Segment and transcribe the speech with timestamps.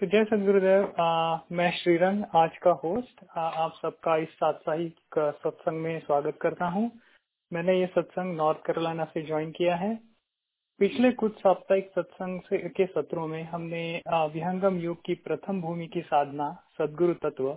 [0.00, 0.82] तो जय सदगुरुदेव
[1.52, 6.90] मैं श्रीरंग आज का होस्ट आ, आप सबका इस साप्ताहिक सत्संग में स्वागत करता हूँ।
[7.52, 9.94] मैंने ये सत्संग नॉर्थ कैरोलिना से ज्वाइन किया है।
[10.80, 13.82] पिछले कुछ साप्ताहिक सत्संग से के सत्रों में हमने
[14.34, 17.56] विहंगम युग की प्रथम भूमि की साधना सदगुरु तत्व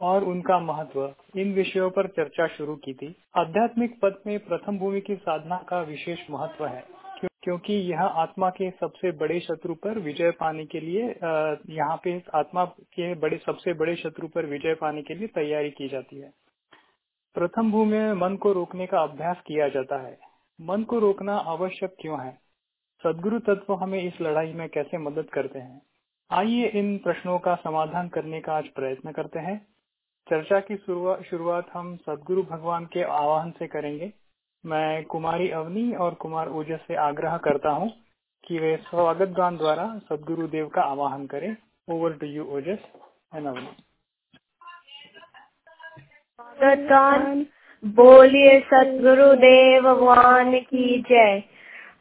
[0.00, 5.00] और उनका महत्व इन विषयों पर चर्चा शुरू की थी। आध्यात्मिक पद में प्रथम भूमि
[5.00, 6.84] की साधना का विशेष महत्व है।
[7.42, 11.02] क्योंकि यह आत्मा के सबसे बड़े शत्रु पर विजय पाने के लिए
[11.74, 15.88] यहाँ पे आत्मा के बड़े, सबसे बड़े शत्रु पर विजय पाने के लिए तैयारी की
[15.88, 16.32] जाती है।
[17.36, 20.18] प्रथम भूमि में मन को रोकने का अभ्यास किया जाता है।
[20.58, 22.38] मन को रोकना आवश्यक क्यों है?
[23.04, 25.80] सदगुरु तत्व हमें इस लड़ाई में कैसे मदद करते हैं?
[26.30, 29.58] आइए इन प्रश्नों का समाधान करने का आज प्रयत्न करते हैं।
[30.26, 34.12] चर्चा की शुरुआत हम सदगुरु भगवान के आह्वान से करेंगे।
[34.64, 37.88] मैं कुमारी अवनी और कुमार ओजस से आग्रह करता हूँ
[38.44, 41.56] कि वे स्वागत गान द्वारा सदगुरु देव का आवाहन करें।
[41.88, 42.78] Over to you Ojas
[43.34, 43.68] and Avani
[46.86, 47.46] गान,
[47.84, 48.60] बोलिए
[49.80, 51.42] भगवान की जय।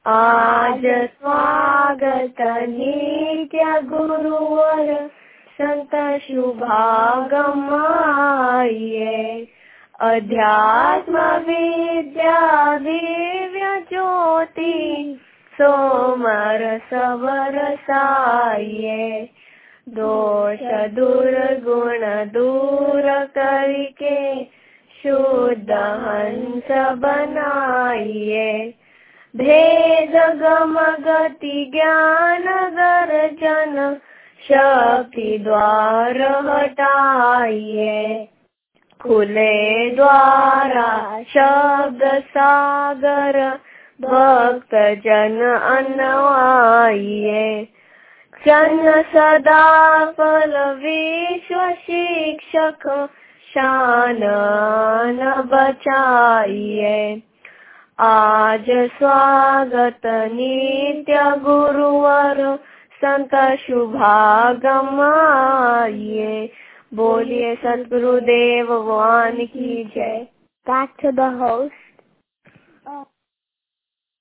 [0.07, 0.81] आज
[1.13, 5.07] स्वागत नित्य गुरुवर
[5.61, 9.47] संत शुभागम आइए।
[9.99, 12.35] अध्यात्म विद्या
[12.77, 14.75] दिव्य ज्योति
[15.53, 16.61] सोमर
[16.91, 17.57] सवर
[17.89, 19.21] साइए
[19.97, 20.59] दोष
[20.95, 24.43] दुर्गुण दूर करके
[24.95, 25.71] शुद्ध
[26.05, 26.71] हंस
[27.03, 28.49] बनाइए
[29.33, 32.47] भेद गम गति ज्ञान
[32.79, 33.95] दर्जन
[34.41, 38.27] शक्ति द्वार हटाइए
[39.03, 43.59] खुले द्वारा शब्द सागर,
[44.01, 47.67] भक्त जन अन्वाइए।
[48.45, 53.09] जन सदा फल विश्व शिक्षक,
[53.53, 54.19] शान
[55.45, 57.21] बचाइए।
[57.99, 62.59] आज स्वागत नित्य गुरुवर,
[63.05, 65.01] संत शुभागम
[66.91, 70.23] बोलिए सदगुरुदेव भगवान की जय।
[70.67, 72.01] Back to the host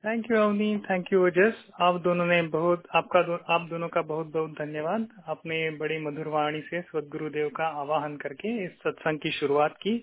[0.05, 4.03] thank you Avani thank you Ojas आप दोनों ने बहुत आपका दो, आप दोनों का
[4.03, 9.31] बहुत बहुत धन्यवाद। आपने बड़ी मधुर वाणी से सदगुरुदेव का आवाहन करके इस सत्संग की
[9.31, 9.97] शुरुआत की।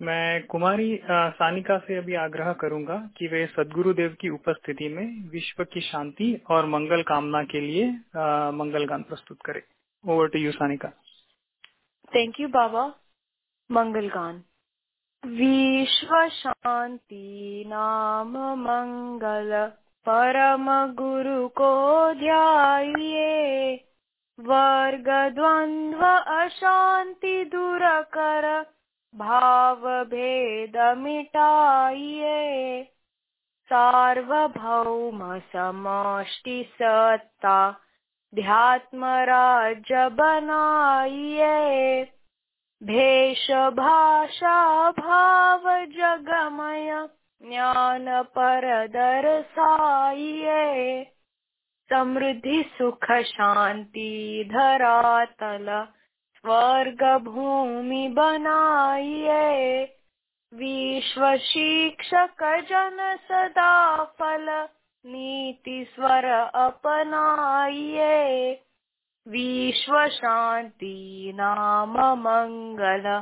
[0.00, 5.80] मैं कुमारी सानिका से अभी आग्रह करूँगा कि वे सदगुरुदेव की उपस्थिति में विश्व की
[5.82, 9.62] शांति और मंगल कामना के लिए आ, मंगल गान प्रस्तुत करें।
[10.04, 10.92] Over to you Sanika.
[12.12, 12.84] बाबा
[13.70, 14.42] मंगल गान
[15.24, 19.50] विश्व शांति नाम मंगल
[20.06, 21.72] परम गुरु को
[22.14, 23.74] ध्याइए
[24.38, 27.84] वर्ग द्वंद्व अशांति दूर
[28.16, 28.48] कर
[29.14, 32.82] भाव भेद मिटाइए
[33.70, 35.20] सार्वभौम
[35.54, 37.60] समष्टि सत्ता
[38.34, 42.02] ध्यात्म राज्य बनाइए
[42.80, 43.46] भेष
[43.76, 44.58] भाषा
[44.98, 45.64] भाव
[45.94, 46.90] जगमय
[47.42, 50.54] ज्ञान पर दर्शाइए
[51.90, 54.10] समृद्धि सुख शांति
[54.52, 55.66] धरातल
[56.36, 59.82] स्वर्ग भूमि बनाइए
[60.52, 64.46] विश्व शिक्षक जन सदा फल
[65.06, 66.24] नीति स्वर
[66.54, 68.52] अपनाइए।
[69.28, 73.20] विश्व शांति नाम मंगल।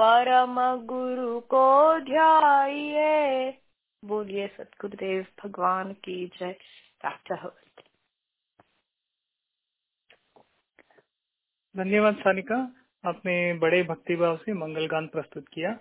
[0.00, 3.50] परम गुरु को ध्याइए।
[4.04, 6.56] बोलिए सतगुरुदेव भगवान की जय।
[11.76, 12.74] धन्यवाद सानिका।
[13.06, 15.78] आपने बड़े भक्तिभाव से मंगल गान प्रस्तुत किया।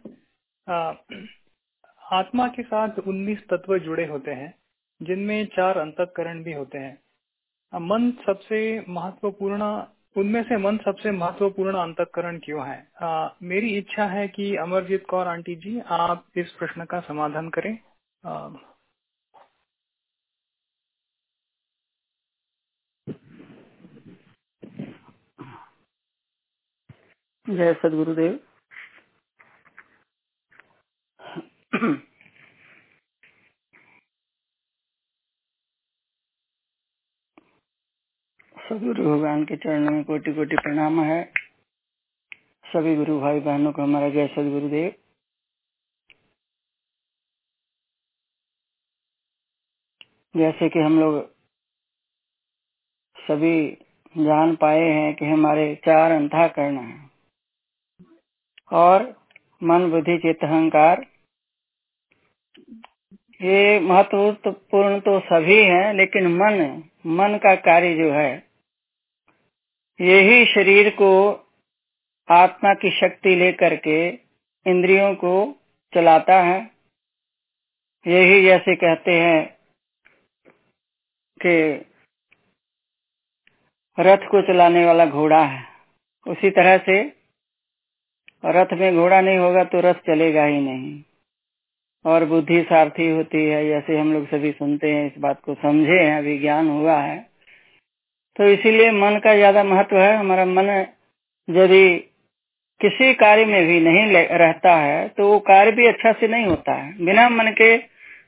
[0.69, 0.93] आ,
[2.11, 4.64] आत्मा के साथ 19 तत्व जुड़े होते हैं।
[5.01, 7.03] जिनमें चार अंतकरण भी होते हैं।
[7.73, 9.83] मन सबसे महत्वपूर्ण
[10.17, 12.91] उनमें से मन सबसे महत्वपूर्ण अंतकरण क्यों है?
[13.01, 17.79] आ, मेरी इच्छा है कि अमरजीत कौर आंटी जी आप इस प्रश्न का समाधान करें।
[18.25, 18.49] आ,
[27.49, 28.39] जय सदगुरुदेव।
[38.65, 41.23] सदगुरु भगवान के चरणों में कोटि कोटि प्रणाम है।
[42.65, 44.93] सभी गुरु भाई बहनों को हमारा जय सदगुरुदेव।
[50.35, 51.19] जैसे कि हम लोग
[53.17, 53.59] सभी
[54.15, 57.11] जान पाए हैं कि हमारे चार अंतःकरण हैं
[58.71, 59.03] और
[59.61, 61.05] मन, बुद्धि, चित्त, अहंकार,
[63.41, 68.44] ये महत्वपूर्ण तो सभी हैं, लेकिन मन मन का कार्य जो है
[70.01, 71.31] यही शरीर को
[72.29, 74.09] आत्मा की शक्ति लेकर के
[74.67, 75.55] इंद्रियों को
[75.95, 76.71] चलाता है।
[78.07, 79.57] यही जैसे कहते हैं
[81.45, 81.85] कि
[83.99, 85.63] रथ को चलाने वाला घोड़ा है।
[86.27, 87.15] उसी तरह से
[88.45, 91.03] रथ में घोड़ा नहीं होगा तो रथ चलेगा ही नहीं।
[92.05, 95.99] और बुद्धि सारथी होती है, जैसे हम लोग सभी सुनते हैं, इस बात को समझे
[95.99, 97.34] हैं, अभी ज्ञान हुआ है।
[98.39, 100.69] तो इसीलिए मन का ज़्यादा महत्व है। हमारा मन
[101.47, 101.87] यदि
[102.81, 106.73] किसी कार्य में भी नहीं रहता है तो वो कार्य भी अच्छा से नहीं होता
[106.73, 107.73] है। बिना मन के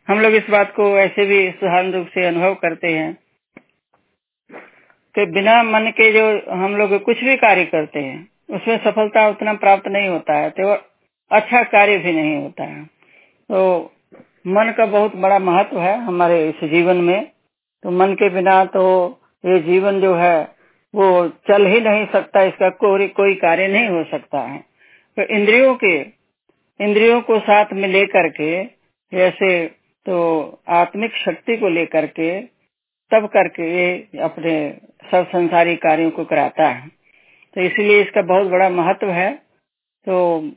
[0.08, 3.14] हम लोग इस बात को ऐसे भी साधारण रूप से अनुभव करते हैं
[5.16, 6.26] कि बिना मन के जो
[6.56, 10.74] हम लोग कुछ भी कार्य करते हैं, उसमें सफलता उतना प्राप्त नहीं होता है तो
[11.32, 12.84] अच्छा कार्य भी नहीं होता है।
[13.50, 13.94] तो
[14.50, 17.26] मन का बहुत बड़ा महत्व है हमारे इस जीवन में।
[17.84, 18.84] तो मन के बिना तो
[19.48, 20.52] ये जीवन जो है,
[20.96, 24.60] वो चल ही नहीं सकता, इसका कोई कोई कार्य नहीं हो सकता है।
[25.18, 26.00] तो इंद्रियों के,
[26.80, 28.64] इंद्रियों को साथ में लेकर के,
[29.12, 29.66] जैसे
[30.06, 30.18] तो
[30.70, 32.42] आत्मिक शक्ति को लेकर के,
[33.12, 34.78] तब करके ये अपने
[35.12, 36.88] सब संसारी कार्यों को कराता है।
[37.56, 39.34] तो इसलिए इसका बहुत बड़ा महत्व है।
[40.08, 40.50] तो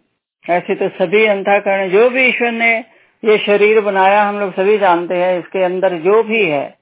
[0.51, 2.73] ऐसे तो सभी अंतःकरण जो भी ईश्वर ने
[3.25, 6.79] ये शरीर बनाया, हम लोग सभी जानते हैं, इसके अंदर जो भी है,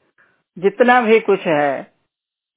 [0.58, 1.97] जितना भी कुछ है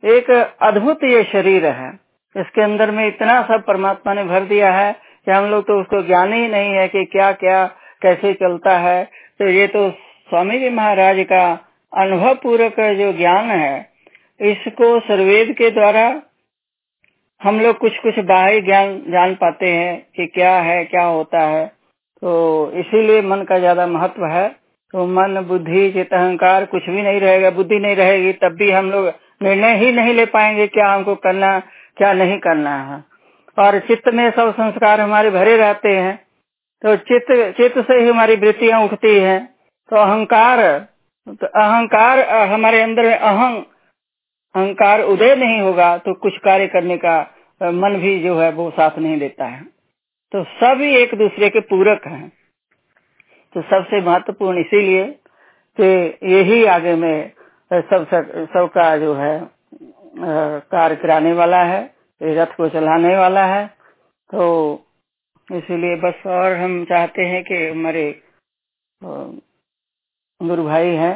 [0.03, 0.29] एक
[0.63, 1.89] अद्भुत ये शरीर है।
[2.35, 6.01] इसके अंदर में इतना सब परमात्मा ने भर दिया है कि हम लोग तो उसको
[6.03, 7.65] ज्ञान ही नहीं है कि क्या क्या,
[8.01, 9.03] कैसे चलता है।
[9.39, 9.89] तो ये तो
[10.29, 11.43] स्वामी जी महाराज का
[11.93, 13.89] अनुभव पूर्वक जो ज्ञान है,
[14.39, 16.21] इसको सर्वेद के द्वारा
[17.41, 21.65] हम लोग कुछ कुछ बाह्य ज्ञान जान पाते हैं कि क्या है, क्या होता है।
[22.21, 24.47] तो इसीलिए मन का ज़्यादा महत्व है।
[24.93, 28.91] तो मन, बुद्धि चित अहंकार कुछ भी नहीं रहेगा, बुद्धि नहीं रहेगी, तब भी हम
[28.91, 29.07] लोग
[29.41, 31.59] निर्णय ही नहीं ले पाएँगे क्या हमको करना,
[31.97, 33.03] क्या नहीं करना है।
[33.57, 36.15] और चित्त में सब संस्कार हमारे भरे रहते हैं।
[36.81, 39.43] तो चित्त चित्त से ही हमारी वृत्तियाँ उठती हैं।
[39.91, 40.61] तो अहंकार
[41.27, 43.63] तो अहंकार, हमारे अंदर में अहंग
[44.55, 47.19] अहंकार उदय नहीं होगा तो कुछ कार्य करने का
[47.61, 49.63] मन भी जो है वो साथ नहीं देता है।
[50.31, 52.31] तो सभी एक दूसरे के पूरक हैं।
[53.55, 55.05] तो सबसे महत्वपूर्ण इसीलिए
[55.79, 57.31] कि यही आगे में
[57.71, 58.05] सब
[58.53, 59.33] सब का जो है
[60.71, 61.81] कार्य कराने वाला है
[62.21, 63.67] रथ को चलाने वाला है।
[64.29, 64.41] तो
[65.49, 68.03] इसीलिए बस और हम चाहते हैं कि हमारे
[70.41, 71.13] गुरु भाई हैं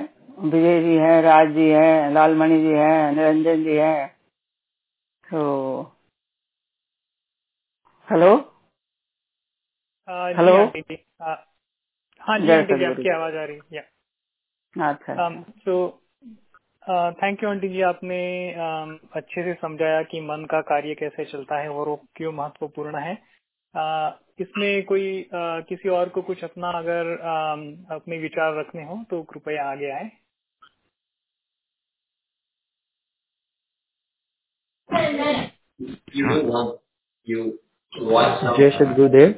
[0.49, 4.07] विजय जी हैं राज जी हैं लालमणि जी हैं निरंजन जी हैं।
[5.23, 5.43] तो
[8.07, 8.31] हेलो?
[10.37, 10.55] हेलो?
[12.21, 12.51] हाँ जी
[12.85, 13.85] आपकी आवाज़ आ रही है।
[14.75, 15.29] अच्छा
[15.65, 15.75] तो
[16.89, 18.17] थैंक यू आंटी जी आपने
[18.55, 22.95] um, अच्छे से समझाया कि मन का कार्य कैसे चलता है और वो क्यों महत्वपूर्ण
[22.95, 23.15] है।
[23.75, 29.03] uh, इसमें कोई uh, किसी और को कुछ अपना अगर uh, अपने विचार रखने हो
[29.09, 30.11] तो कृपया आगे आए।
[38.57, 39.33] जय सदगुरुदेव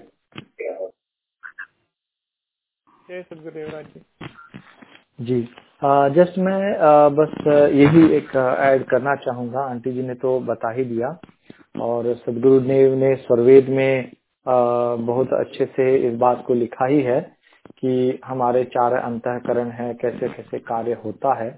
[3.10, 3.84] जय सदगुरुदेव
[5.22, 5.48] जी।
[5.82, 6.60] जस्ट मैं
[7.16, 7.34] बस
[7.74, 11.18] यही एक ऐड करना चाहूँगा। आंटी जी ने तो बता ही दिया।
[11.82, 14.12] और सदगुरुदेव ने स्वरवेद में
[14.46, 17.20] बहुत अच्छे से इस बात को लिखा ही है
[17.78, 21.50] कि हमारे चार अंतकरण है कैसे कैसे कार्य होता है।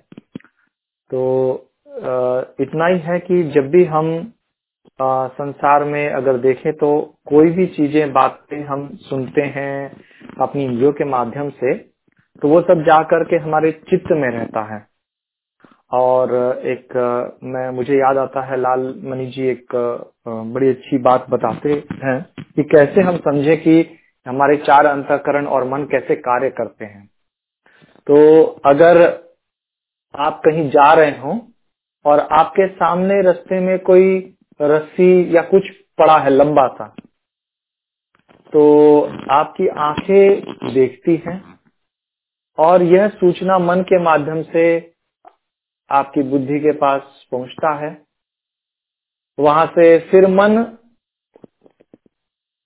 [1.12, 1.22] तो
[2.62, 4.12] इतना ही है कि जब भी हम
[5.00, 6.90] संसार में अगर देखें तो
[7.28, 9.92] कोई भी चीज़ें, बातें हम सुनते हैं
[10.42, 11.74] अपनी इंद्रियों के माध्यम से
[12.42, 14.88] तो वो सब जा करके हमारे चित्त में रहता है।
[15.92, 16.34] और
[16.66, 16.96] एक,
[17.44, 19.76] मैं, मुझे याद आता है, लाल मणि जी एक
[20.28, 22.22] बड़ी अच्छी बात बताते हैं
[22.56, 23.82] कि कैसे हम समझे कि
[24.26, 27.06] हमारे चार अंतकरण और मन कैसे कार्य करते हैं।
[28.08, 29.02] तो अगर
[30.16, 31.40] आप कहीं जा रहे हो
[32.06, 34.18] और आपके सामने रास्ते में कोई
[34.62, 35.70] रस्सी या कुछ
[36.00, 36.88] पड़ा है लंबा सा
[38.54, 38.62] तो
[39.32, 41.59] आपकी आँखें देखती हैं
[42.60, 44.94] और यह सूचना मन के माध्यम से
[45.90, 47.02] आपकी बुद्धि के पास
[47.32, 48.02] पहुँचता है।
[49.40, 50.58] वहाँ से फिर मन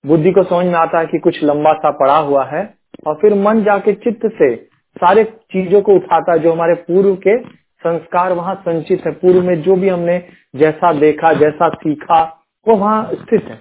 [0.04, 2.62] बुद्धि को समझ में आता है कि कुछ लंबा सा पड़ा हुआ है
[3.06, 4.54] और फिर मन जाके चित्त से
[4.96, 7.38] सारे चीज़ों को उठाता है जो हमारे पूर्व के
[7.84, 10.18] संस्कार वहाँ संचित है। पूर्व में जो भी हमने
[10.56, 12.22] जैसा देखा, जैसा सीखा,
[12.68, 13.56] वो वहाँ स्थित है।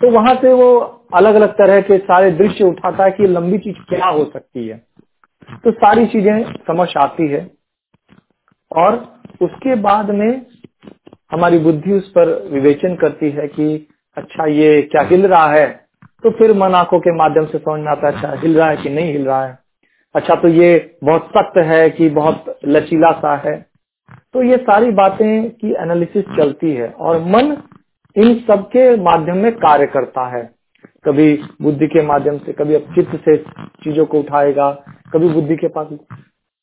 [0.00, 0.78] तो वहाँ से वो
[1.14, 4.89] अलग अलग तरह के सारे दृश्य उठाता है कि लंबी चीज़ क्या हो सकती है।
[5.56, 7.50] तो सारी चीज़ें समझ आती है।
[8.70, 8.94] और
[9.42, 10.46] उसके बाद में
[11.32, 15.66] हमारी बुद्धि उस पर विवेचन करती है कि अच्छा ये क्या हिल रहा है?
[16.24, 18.76] तो फिर मन आँखों के माध्यम से समझ में आता है अच्छा हिल रहा है
[18.76, 19.58] कि नहीं हिल रहा है?
[20.14, 23.56] अच्छा तो ये बहुत सख्त है कि बहुत लचीला सा है?
[24.34, 27.56] तो ये सारी बातें की एनालिसिस चलती है और मन
[28.16, 30.42] इन सबके माध्यम में कार्य करता है।
[31.04, 33.36] कभी बुद्धि के माध्यम से कभी अब चित्त से
[33.84, 34.70] चीज़ों को उठाएगा
[35.12, 35.98] कभी बुद्धि के पास।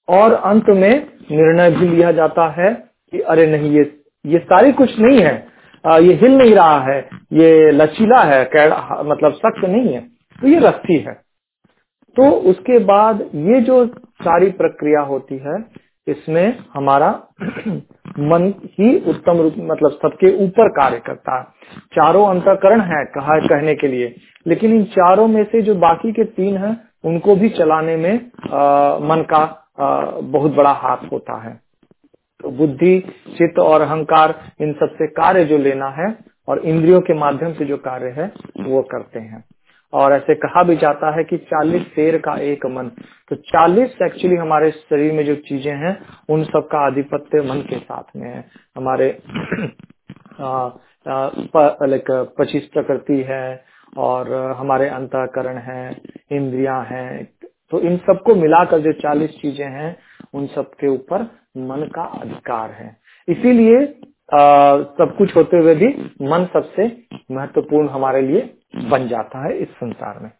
[0.07, 0.91] और अंत में
[1.31, 2.71] निर्णय भी लिया जाता है
[3.13, 3.83] कि अरे नहीं ये
[4.25, 5.47] ये सारी कुछ नहीं है।
[5.83, 6.99] आ, ये हिल नहीं रहा है
[7.33, 8.41] ये लचीला है
[9.03, 10.01] मतलब सख्त नहीं है
[10.39, 11.13] तो ये रस्सी है।
[12.17, 13.85] तो उसके बाद ये जो
[14.21, 15.59] सारी प्रक्रिया होती है
[16.07, 17.09] इसमें हमारा
[18.19, 21.43] मन ही उत्तम रूप मतलब सबके ऊपर कार्य करता है।
[21.95, 24.15] चारों अंतकरण है कहा कहने के लिए।
[24.47, 28.13] लेकिन इन चारों में से जो बाकी के तीन हैं उनको भी चलाने में
[28.53, 29.43] आ, मन का
[29.79, 31.59] आ, बहुत बड़ा हाथ होता है।
[32.41, 32.99] तो बुद्धि
[33.37, 37.77] चित्त और अहंकार इन सबसे कार्य जो लेना है और इंद्रियों के माध्यम से जो
[37.77, 39.43] कार्य है वो करते हैं।
[39.93, 42.87] और ऐसे कहा भी जाता है कि 40 शेर का एक मन।
[43.29, 45.97] तो 40 एक्चुअली हमारे शरीर में जो चीज़ें हैं,
[46.29, 48.45] उन सब का आधिपत्य मन के साथ में है।
[48.77, 49.17] हमारे
[51.87, 53.65] लाइक पच्चीस प्रकृति है
[53.97, 56.01] और हमारे अंतकरण है,
[56.31, 57.23] इंद्रिया है।
[57.71, 59.97] तो इन सबको मिलाकर जो 40 चीज़ें हैं,
[60.33, 61.21] उन सब के ऊपर
[61.57, 63.77] मन का अधिकार है। इसीलिए
[64.33, 65.87] सब कुछ होते हुए भी
[66.27, 66.87] मन सबसे
[67.31, 68.41] महत्वपूर्ण हमारे लिए
[68.89, 70.31] बन जाता है इस संसार में।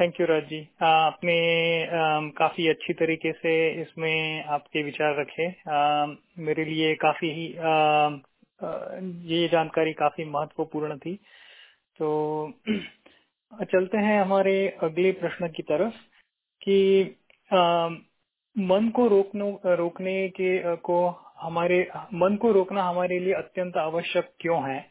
[0.00, 1.34] थैंक यू राज जी आपने
[2.30, 6.06] काफ़ी अच्छी तरीके से इसमें आपके विचार रखे। आ,
[6.38, 7.46] मेरे लिए काफ़ी ही
[9.34, 11.14] ये जानकारी काफ़ी महत्वपूर्ण थी।
[11.98, 12.52] तो
[13.64, 16.09] चलते हैं हमारे अगले प्रश्न की तरफ़।
[16.62, 16.78] कि
[17.50, 17.88] आ,
[18.56, 20.96] मन को रोकने रोकने के को
[21.40, 21.80] हमारे
[22.14, 24.84] मन को रोकना हमारे लिए अत्यंत आवश्यक क्यों है?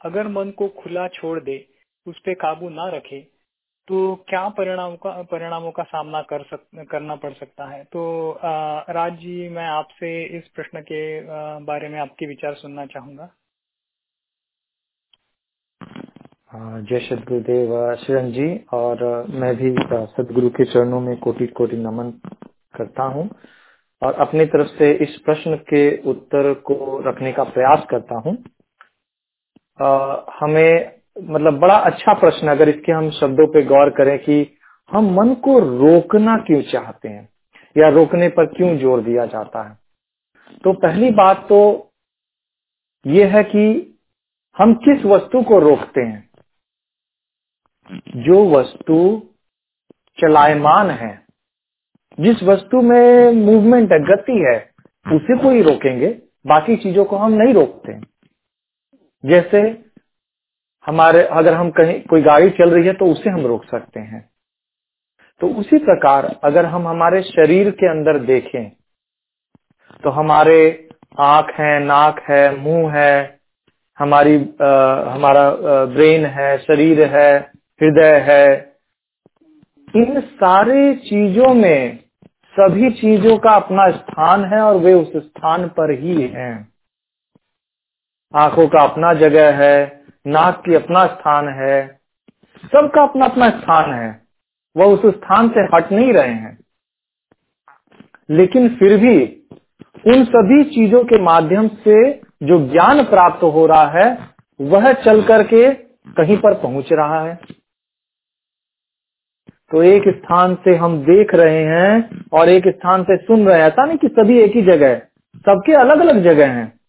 [0.00, 1.56] अगर मन को खुला छोड़ दे
[2.06, 3.20] उस पर काबू ना रखे
[3.88, 7.82] तो क्या परिणाम का परिणामों का सामना कर सक करना पड़ सकता है?
[7.84, 8.40] तो
[8.90, 11.00] राज जी मैं आपसे इस प्रश्न के
[11.64, 13.28] बारे में आपके विचार सुनना चाहूँगा।
[16.54, 19.70] जय सदगुरुदेव शरण जी, और मैं भी
[20.08, 22.10] सदगुरु के चरणों में कोटि कोटि नमन
[22.74, 23.28] करता हूँ
[24.02, 26.76] और अपनी तरफ़ से इस प्रश्न के उत्तर को
[27.08, 28.36] रखने का प्रयास करता हूँ।
[30.40, 30.92] हमें
[31.30, 34.36] मतलब बड़ा अच्छा प्रश्न, अगर इसके हम शब्दों पे गौर करें कि
[34.90, 37.28] हम मन को रोकना क्यों चाहते हैं
[37.76, 39.76] या रोकने पर क्यों ज़ोर दिया जाता है?
[40.64, 41.60] तो पहली बात तो
[43.04, 43.66] ये है कि
[44.56, 46.22] हम किस वस्तु को रोकते हैं?
[47.92, 49.28] जो वस्तु
[50.18, 51.26] चलायमान है
[52.20, 54.70] जिस वस्तु में मूवमेंट है गति है
[55.06, 56.08] उसे को ही रोकेंगे
[56.46, 58.00] बाकी चीज़ों को हम नहीं रोकते
[59.24, 59.60] जैसे
[60.86, 64.30] हमारे अगर हम कहीं कोई गाड़ी चल रही है तो उसे हम रोक सकते हैं।
[65.40, 68.70] तो उसी प्रकार अगर हम हमारे शरीर के अंदर देखें
[70.04, 70.88] तो हमारे
[71.20, 73.40] आँख है नाक है मुँह है
[73.98, 74.68] हमारी आ,
[75.14, 75.50] हमारा
[75.86, 78.76] ब्रेन है शरीर है हृदय है।
[79.96, 81.98] इन सारे चीज़ों में
[82.60, 86.68] सभी चीज़ों का अपना स्थान है और वे उस स्थान पर ही हैं।
[88.34, 92.00] आँखों का अपना जगह है, नाक की अपना स्थान है,
[92.64, 94.22] सबका अपना अपना स्थान है।
[94.76, 96.58] वह उस स्थान से हट नहीं रहे हैं।
[98.30, 99.46] लेकिन फिर भी
[100.06, 102.12] उन सभी चीज़ों के माध्यम से
[102.42, 104.18] जो ज्ञान प्राप्त हो रहा है,
[104.60, 105.74] वह चल करके
[106.12, 107.63] कहीं पर पहुँच रहा है।
[109.70, 113.66] तो एक स्थान से हम देख रहे हैं और एक स्थान से सुन रहे हैं।
[113.66, 116.80] ऐसा नहीं कि सभी एक ही जगह है। सबके अलग अलग जगह हैं।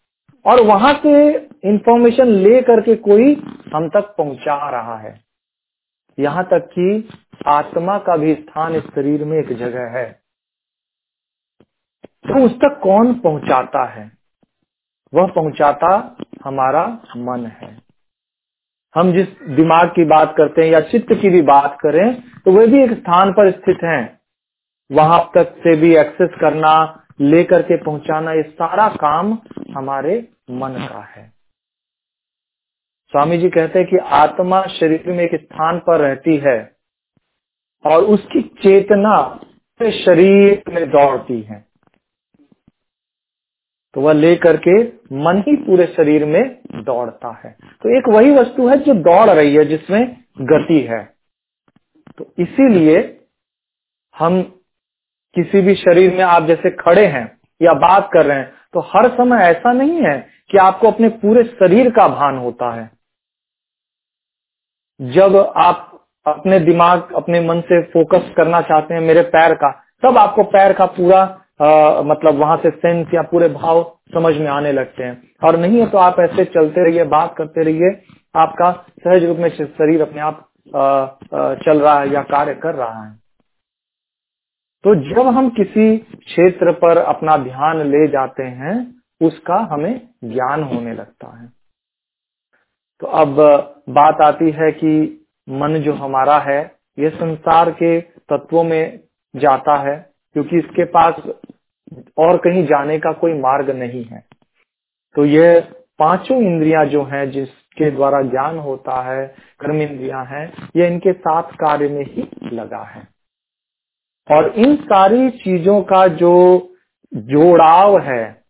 [0.46, 3.42] और वहाँ से इंफॉर्मेशन ले करके कोई
[3.74, 5.20] हम तक पहुँचा रहा है।
[6.18, 7.08] यहाँ तक कि
[7.46, 10.20] आत्मा का भी स्थान इस शरीर में एक जगह है।
[12.02, 14.12] तो उस तक कौन पहुंचाता है?
[15.14, 17.85] वह पहुंचाता हमारा मन है।
[18.96, 22.66] हम जिस दिमाग की बात करते हैं या चित्त की भी बात करें तो वे
[22.66, 24.20] भी एक स्थान पर स्थित हैं।
[24.90, 29.38] वहाँ तक से भी एक्सेस करना, लेकर के पहुंचाना, ये सारा काम
[29.76, 31.32] हमारे मन का है।
[33.12, 36.58] स्वामी जी कहते हैं कि आत्मा शरीर में एक स्थान पर रहती है
[37.84, 39.40] और उसकी चेतना
[39.80, 41.65] शरीर में दौड़ती है।
[43.96, 44.72] तो वह लेकर के
[45.18, 49.54] मन ही पूरे शरीर में दौड़ता है। तो एक वही वस्तु है जो दौड़ रही
[49.54, 51.02] है, जिसमें गति है।
[52.18, 52.98] तो इसीलिए
[54.14, 54.40] हम
[55.36, 57.24] किसी भी शरीर में आप जैसे खड़े हैं
[57.60, 60.16] या बात कर रहे हैं तो हर समय ऐसा नहीं है
[60.50, 62.90] कि आपको अपने पूरे शरीर का भान होता है।
[65.00, 69.70] जब आप अपने दिमाग, अपने मन से फोकस करना चाहते हैं मेरे पैर का,
[70.02, 71.24] तब आपको पैर का पूरा
[71.60, 73.82] आ, मतलब वहाँ से सेंस या पूरे भाव
[74.14, 77.62] समझ में आने लगते हैं। और नहीं है तो आप ऐसे चलते रहिए बात करते
[77.62, 77.90] रहिए।
[78.36, 78.70] आपका
[79.00, 83.04] सहज रूप में शरीर अपने आप आ, आ, चल रहा है या कार्य कर रहा
[83.04, 83.14] है।
[84.84, 90.94] तो जब हम किसी क्षेत्र पर अपना ध्यान ले जाते हैं उसका हमें ज्ञान होने
[90.94, 91.48] लगता है।
[93.00, 93.36] तो अब
[93.90, 96.60] बात आती है कि मन जो हमारा है
[96.98, 99.00] ये संसार के तत्वों में
[99.36, 101.14] जाता है। क्योंकि इसके पास
[102.18, 104.24] और कहीं जाने का कोई मार्ग नहीं है।
[105.14, 105.60] तो ये
[105.98, 111.42] पाँचों इंद्रियाँ जो हैं, जिसके द्वारा ज्ञान होता है, कर्म इंद्रियाँ हैं, ये इनके साथ
[111.42, 113.08] कार्य में ही लगा है।
[114.30, 116.68] और इन सारी चीज़ों का जो
[117.14, 118.44] जोड़ाव है,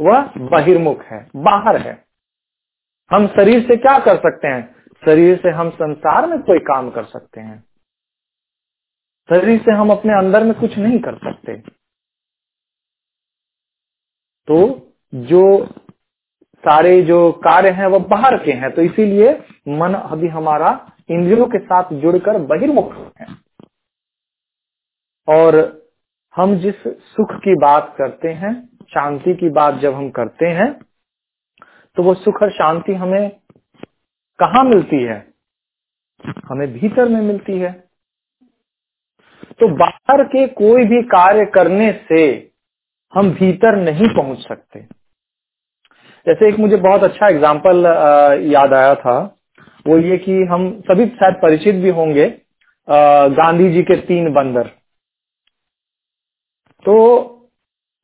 [0.00, 2.04] वह बहिर्मुख है, बाहर है।
[3.12, 4.74] हम शरीर से क्या कर सकते हैं?
[5.04, 7.64] शरीर से हम संसार में कोई काम कर सकते हैं।
[9.32, 11.56] शरीर से हम अपने अंदर में कुछ नहीं कर सकते।
[14.48, 14.56] तो
[15.14, 15.66] जो
[16.64, 19.32] सारे जो कार्य हैं, वो बाहर के हैं तो इसीलिए
[19.68, 20.70] मन अभी हमारा
[21.10, 23.26] इंद्रियों के साथ जुड़कर बहिर्मुख है।
[25.28, 25.56] और
[26.34, 30.72] हम जिस सुख की बात करते हैं, शांति की बात जब हम करते हैं
[31.96, 33.30] तो वो सुख और शांति हमें
[34.38, 35.18] कहा मिलती है?
[36.24, 37.91] हमें भीतर में मिलती है।
[39.62, 42.22] तो बाहर के कोई भी कार्य करने से
[43.12, 44.80] हम भीतर नहीं पहुँच सकते।
[46.26, 47.86] जैसे एक मुझे बहुत अच्छा एग्ज़ाम्पल
[48.46, 49.14] याद आया था।
[49.86, 52.26] वो ये कि हम सभी शायद परिचित भी होंगे
[52.88, 54.68] गांधी जी के तीन बंदर।
[56.84, 56.94] तो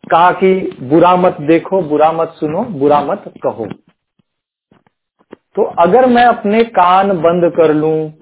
[0.04, 3.66] कहा कि बुरा मत देखो, बुरा मत सुनो, बुरा मत कहो।
[5.56, 8.12] तो अगर मैं अपने कान बंद कर लूँ,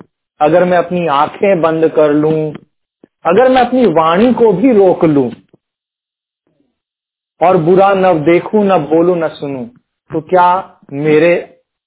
[0.40, 2.52] अगर मैं अपनी आँखें बंद कर लूँ
[3.26, 5.30] अगर मैं अपनी वाणी को भी रोक लूँ
[7.40, 9.66] और बुरा न देखूँ, न बोलूँ, न सुनूं
[10.10, 11.34] तो क्या मेरे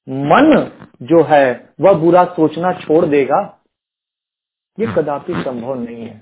[0.07, 0.71] मन
[1.03, 3.39] जो है वह बुरा सोचना छोड़ देगा?
[4.77, 6.21] ये कदापि संभव नहीं है।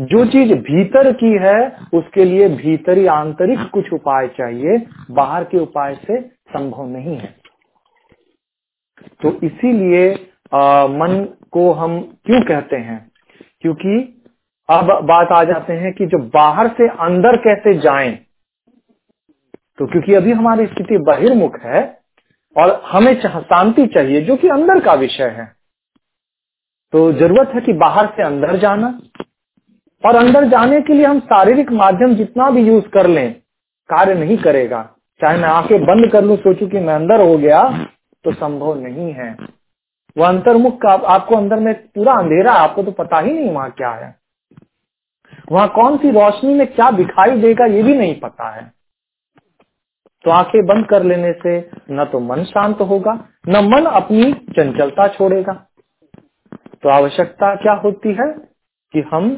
[0.00, 5.94] जो चीज़ भीतर की है, उसके लिए भीतरी आंतरिक कुछ उपाय चाहिए, बाहर के उपाय
[5.96, 7.34] से संभव नहीं है।
[9.22, 10.12] तो इसीलिए
[10.94, 13.09] मन को हम क्यों कहते हैं?
[13.64, 13.98] क्योंकि
[14.68, 18.18] अब बात आ जाते हैं कि जो बाहर से अंदर कैसे जाएँ
[19.78, 21.80] तो क्योंकि अभी हमारी स्थिति बहिर्मुख है
[22.56, 25.44] और हमें शांति चाहिए, जो कि अंदर का विषय है।
[26.92, 28.88] तो ज़रूरत है कि बाहर से अंदर जाना
[30.04, 33.32] और अंदर जाने के लिए हम शारीरिक माध्यम जितना भी यूज़ कर लें,
[33.90, 34.82] कार्य नहीं करेगा।
[35.20, 37.62] चाहे मैं आँखें बंद कर लूँ, सोचू कि मैं अंदर हो गया
[38.24, 39.32] तो संभव नहीं है।
[40.18, 43.70] वो अंतर्मुख का आप, आपको अंदर में पूरा अंधेरा आपको तो पता ही नहीं वहाँ
[43.70, 44.14] क्या है।
[45.52, 48.72] वहाँ कौन सी रोशनी में क्या दिखाई देगा ये भी नहीं पता है।
[50.24, 51.58] तो आँखें बंद कर लेने से
[51.90, 53.12] न तो मन शांत होगा
[53.48, 55.52] न मन अपनी चंचलता छोड़ेगा।
[56.82, 58.32] तो आवश्यकता क्या होती है
[58.94, 59.30] कि हम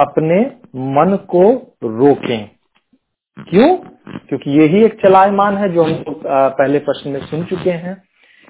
[0.00, 0.40] अपने
[0.76, 1.42] मन को
[1.84, 2.50] रोकें।
[3.38, 3.76] क्यों?
[4.18, 8.02] क्योंकि यही एक चलायमान है जो हम पहले प्रश्न में सुन चुके हैं।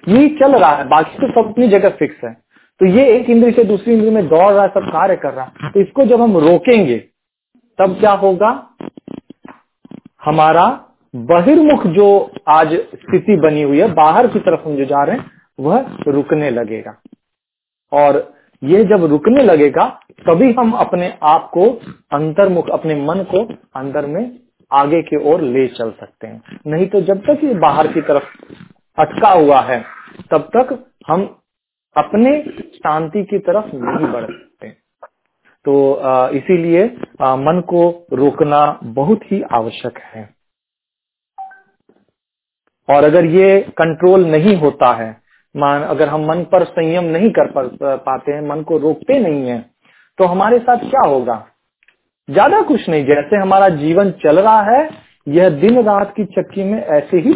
[0.08, 2.32] यही चल रहा है, बाकी तो सब अपनी जगह फिक्स है।
[2.80, 5.44] तो ये एक इंद्री से दूसरी इंद्री में दौड़ रहा है, सब कार्य कर रहा
[5.44, 6.98] है। तो इसको जब हम रोकेंगे,
[7.78, 8.70] तब क्या होगा?
[10.24, 10.84] हमारा
[11.16, 15.30] बहिर्मुख जो आज स्थिति बनी हुई है, बाहर की तरफ़ हम जो जा रहे हैं,
[15.60, 17.00] वह रुकने लगेगा।
[17.92, 21.70] और ये जब रुकने लगेगा, तभी हम अपने आप को
[22.12, 24.38] अंतर्मुख, अपने मन को अंदर में
[24.72, 28.24] आगे की ओर ले चल सकते हैं। नहीं तो जब तक ये बाहर की तरफ़
[28.98, 29.80] अटका हुआ है,
[30.30, 30.78] तब तक
[31.08, 31.24] हम
[31.96, 32.40] अपने
[32.74, 34.68] शांति की तरफ़ नहीं बढ़ सकते।
[35.64, 35.74] तो
[36.36, 36.84] इसीलिए
[37.40, 37.82] मन को
[38.12, 40.28] रोकना बहुत ही आवश्यक है।
[42.88, 45.16] और अगर ये कंट्रोल नहीं होता है,
[45.54, 49.64] मान, अगर हम मन पर संयम नहीं कर पाते हैं, मन को रोकते नहीं है
[50.18, 51.46] तो हमारे साथ क्या होगा?
[52.28, 54.88] ज़्यादा कुछ नहीं, जैसे हमारा जीवन चल रहा है,
[55.28, 57.32] यह दिन रात की चक्की में ऐसे ही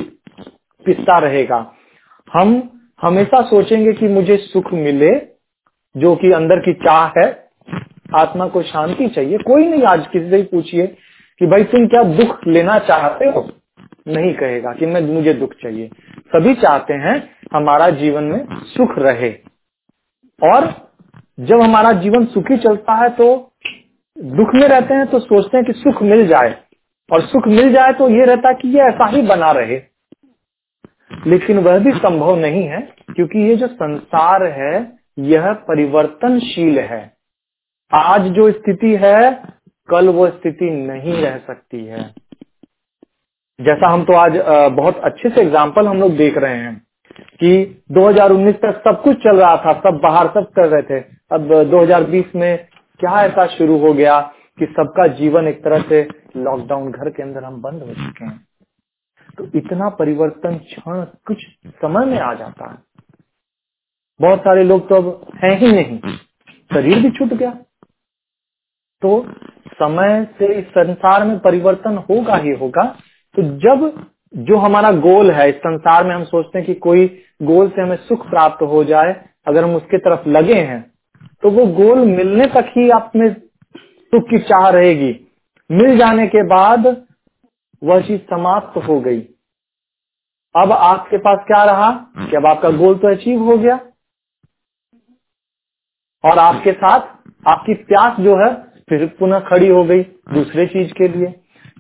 [0.87, 1.75] पिसता रहेगा।
[2.33, 2.71] हम
[3.03, 5.15] हमेशा सोचेंगे कि मुझे सुख मिले,
[5.97, 7.51] जो कि अंदर की चाह है।
[8.15, 10.87] आत्मा को शांति चाहिए। कोई नहीं आज किसी से ही पूछिए
[11.39, 13.51] कि भाई तुम क्या दुख लेना चाहते हो?
[14.09, 15.91] नहीं कहेगा कि मैं, मुझे दुख चाहिए।
[16.29, 19.31] सभी चाहते हैं हमारा जीवन में सुख रहे।
[20.43, 20.91] और
[21.41, 23.53] जब हमारा जीवन सुखी चलता है तो
[24.19, 26.57] दुख में रहते हैं तो सोचते हैं कि सुख मिल जाए।
[27.13, 29.90] और सुख मिल जाए तो ये रहता है कि ये ऐसा ही बना रहे।
[31.11, 37.03] लेकिन वह भी संभव नहीं है, क्योंकि ये जो संसार है, यह परिवर्तनशील है।
[37.93, 39.31] आज जो स्थिति है,
[39.89, 42.03] कल वो स्थिति नहीं रह सकती है।
[43.59, 44.37] जैसा हम तो आज
[44.77, 46.77] बहुत अच्छे से एग्ज़ाम्पल हम लोग देख रहे हैं
[47.35, 51.01] कि 2019 तक सब कुछ चल रहा था, सब बाहर सब कर रहे थे।
[51.33, 52.67] अब 2020 में
[53.01, 54.21] क्या ऐसा शुरू हो गया
[54.59, 58.50] कि सबका जीवन एक तरह से लॉकडाउन घर के अंदर हम बंद हो चुके हैं।
[59.39, 62.79] तो इतना परिवर्तन क्षण कुछ समय में आ जाता है।
[64.21, 65.99] बहुत सारे लोग तो अब है ही नहीं।
[66.71, 67.51] शरीर भी छूट गया।
[69.03, 69.25] तो
[69.73, 72.85] समय से इस संसार में परिवर्तन होगा ही होगा।
[73.35, 74.05] तो जब
[74.39, 77.07] जो हमारा गोल है, इस संसार में हम सोचते हैं कि कोई
[77.43, 79.15] गोल से हमें सुख प्राप्त हो जाए,
[79.47, 80.81] अगर हम उसके तरफ़ लगे हैं
[81.43, 83.29] तो वो गोल मिलने तक ही आप में
[83.75, 85.15] सुख की चाह रहेगी।
[85.71, 86.87] मिल जाने के बाद
[87.83, 89.21] वह चीज़ समाप्त हो गई।
[90.57, 91.91] अब आपके पास क्या रहा?
[92.19, 93.81] कि अब आपका गोल तो अचीव हो गया।
[96.25, 97.01] और आपके साथ
[97.49, 98.55] आपकी प्यास जो है
[98.89, 101.27] फिर पुनः खड़ी हो गई दूसरे चीज़ के लिए।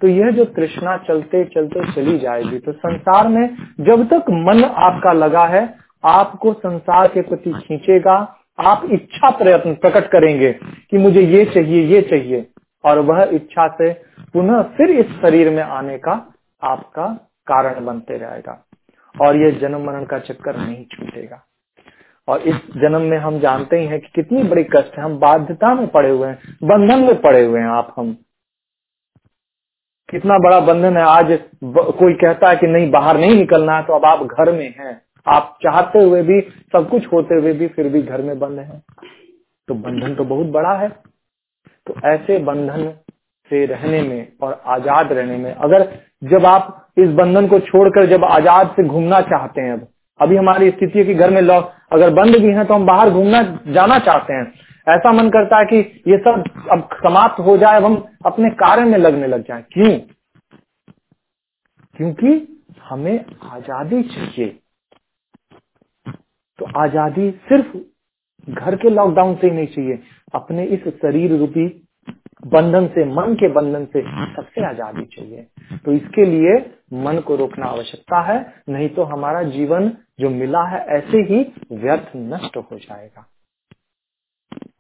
[0.01, 5.13] तो यह जो तृष्णा चलते चलते चली जाएगी। तो संसार में जब तक मन आपका
[5.13, 10.53] लगा है, आपको संसार के प्रति खींचेगा। आप इच्छा प्रयत्न प्रकट करेंगे
[10.91, 12.51] कि मुझे ये चाहिए ये चाहिए।
[12.85, 17.07] और वह इच्छा से पुनः फिर इस शरीर में आने का आपका
[17.47, 18.65] कारण बनते रहेगा।
[19.21, 21.43] और यह जन्म मरण का चक्कर नहीं छूटेगा।
[22.29, 25.75] और इस जन्म में हम जानते ही हैं कि कितनी बड़ी कष्ट है। हम बाध्यता
[25.75, 28.17] में पड़े हुए हैं, बंधन में पड़े हुए हैं आप हम।
[30.11, 33.93] कितना बड़ा बंधन है। आज कोई कहता है कि नहीं, बाहर नहीं निकलना है तो
[33.93, 36.41] अब आप घर में हैं। आप चाहते हुए भी,
[36.73, 38.83] सब कुछ होते हुए भी फिर भी घर में बंद हैं।
[39.69, 40.89] तो बंधन तो बहुत बड़ा है।
[41.87, 42.95] तो ऐसे बंधन
[43.51, 45.89] से रहने में और आज़ाद रहने में। अगर
[46.31, 49.87] जब आप इस बंधन को छोड़कर जब आज़ाद से घूमना चाहते हैं अब
[50.21, 53.11] अभी हमारी स्थिति है कि घर में लॉक, अगर बंद भी है तो हम बाहर
[53.11, 54.53] घूमना जाना चाहते हैं।
[54.87, 55.77] ऐसा मन करता है कि
[56.09, 59.99] ये सब अब समाप्त हो जाए, अब हम अपने कार्य में लगने लग जाए। क्यों?
[61.97, 64.47] क्योंकि हमें आज़ादी चाहिए।
[66.59, 67.77] तो आज़ादी सिर्फ़
[68.49, 69.99] घर के लॉकडाउन से ही नहीं चाहिए,
[70.35, 71.69] अपने इस शरीर रूपी
[72.47, 74.03] बंधन से मन के बंधन से
[74.37, 76.57] सबसे आज़ादी चाहिए। तो इसके लिए
[77.05, 81.43] मन को रोकना आवश्यकता है नहीं तो हमारा जीवन जो मिला है ऐसे ही
[81.75, 83.27] व्यर्थ नष्ट हो जाएगा।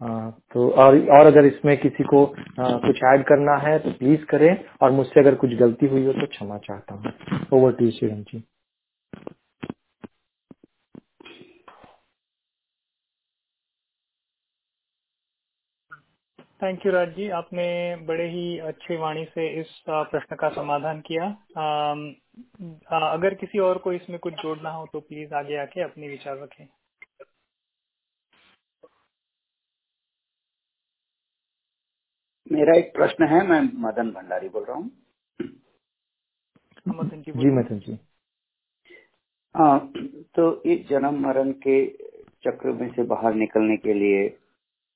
[0.02, 4.24] आ, तो और और अगर इसमें किसी को आ, कुछ ऐड करना है तो प्लीज़
[4.30, 8.22] करें और मुझसे अगर कुछ गलती हुई हो तो क्षमा चाहता हूँ। Over to Shivan
[8.22, 8.42] ji
[16.62, 17.64] thank you Raj ji आपने
[18.06, 21.24] बड़े ही अच्छी वाणी से इस प्रश्न का समाधान किया।
[21.58, 21.64] आ,
[23.08, 26.66] अगर किसी और को इसमें कुछ जोड़ना हो तो प्लीज़ आगे आके अपने विचार रखें।
[32.46, 34.90] मेरा एक प्रश्न है मैं मदन भंडारी बोल रहा हूँ।
[36.86, 37.98] हाँ, मदन जी जी मदन जी।
[39.54, 39.78] आ,
[40.36, 41.86] तो इस जन्म मरण के
[42.44, 44.26] चक्र में से बाहर निकलने के लिए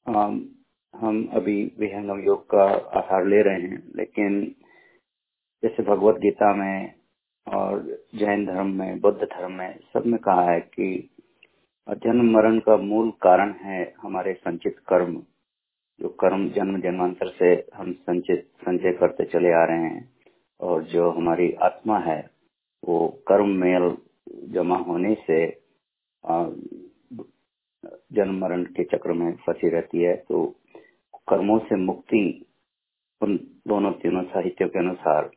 [0.07, 0.29] आ,
[0.95, 2.65] हम अभी विहंगम योग का
[2.99, 4.41] आधार ले रहे हैं, लेकिन
[5.63, 6.95] जैसे भगवत गीता में
[7.47, 7.83] और
[8.15, 11.11] जैन धर्म में, बुद्ध धर्म में सब में कहा है कि
[11.89, 15.15] जन्म मरण का मूल कारण है हमारे संचित कर्म,
[16.01, 20.09] जो कर्म जन्म जन्मांतर से हम संचित, संचय करते चले आ रहे हैं।
[20.61, 22.21] और जो हमारी आत्मा है,
[22.83, 23.97] वो कर्म मेल
[24.53, 25.47] जमा होने से
[28.15, 30.45] जन्म मरण के चक्र में फंसी रहती है तो
[31.29, 32.25] कर्मों से मुक्ति
[33.21, 33.37] उन
[33.69, 35.31] दोनों तीनों साहित्यों के अनुसार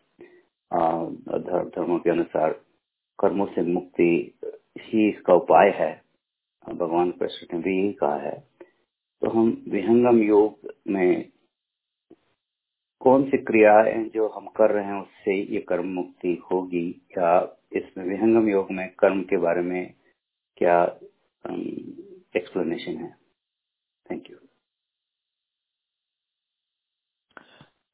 [1.75, 2.51] धर्मों के अनुसार
[3.19, 4.09] कर्मों से मुक्ति
[4.79, 5.91] ही इसका उपाय है।
[6.63, 8.37] भगवान कृष्ण ने भी यही कहा है।
[9.21, 11.31] तो हम विहंगम योग में
[13.01, 16.89] कौन सी क्रियाएँ जो हम कर रहे हैं, उससे ये कर्म मुक्ति होगी?
[17.17, 17.29] या
[17.73, 19.93] इसमें विहंगम योग में कर्म के बारे में
[20.57, 20.83] क्या
[22.35, 23.15] एक्सप्लेनेशन है?
[24.11, 24.37] Thank you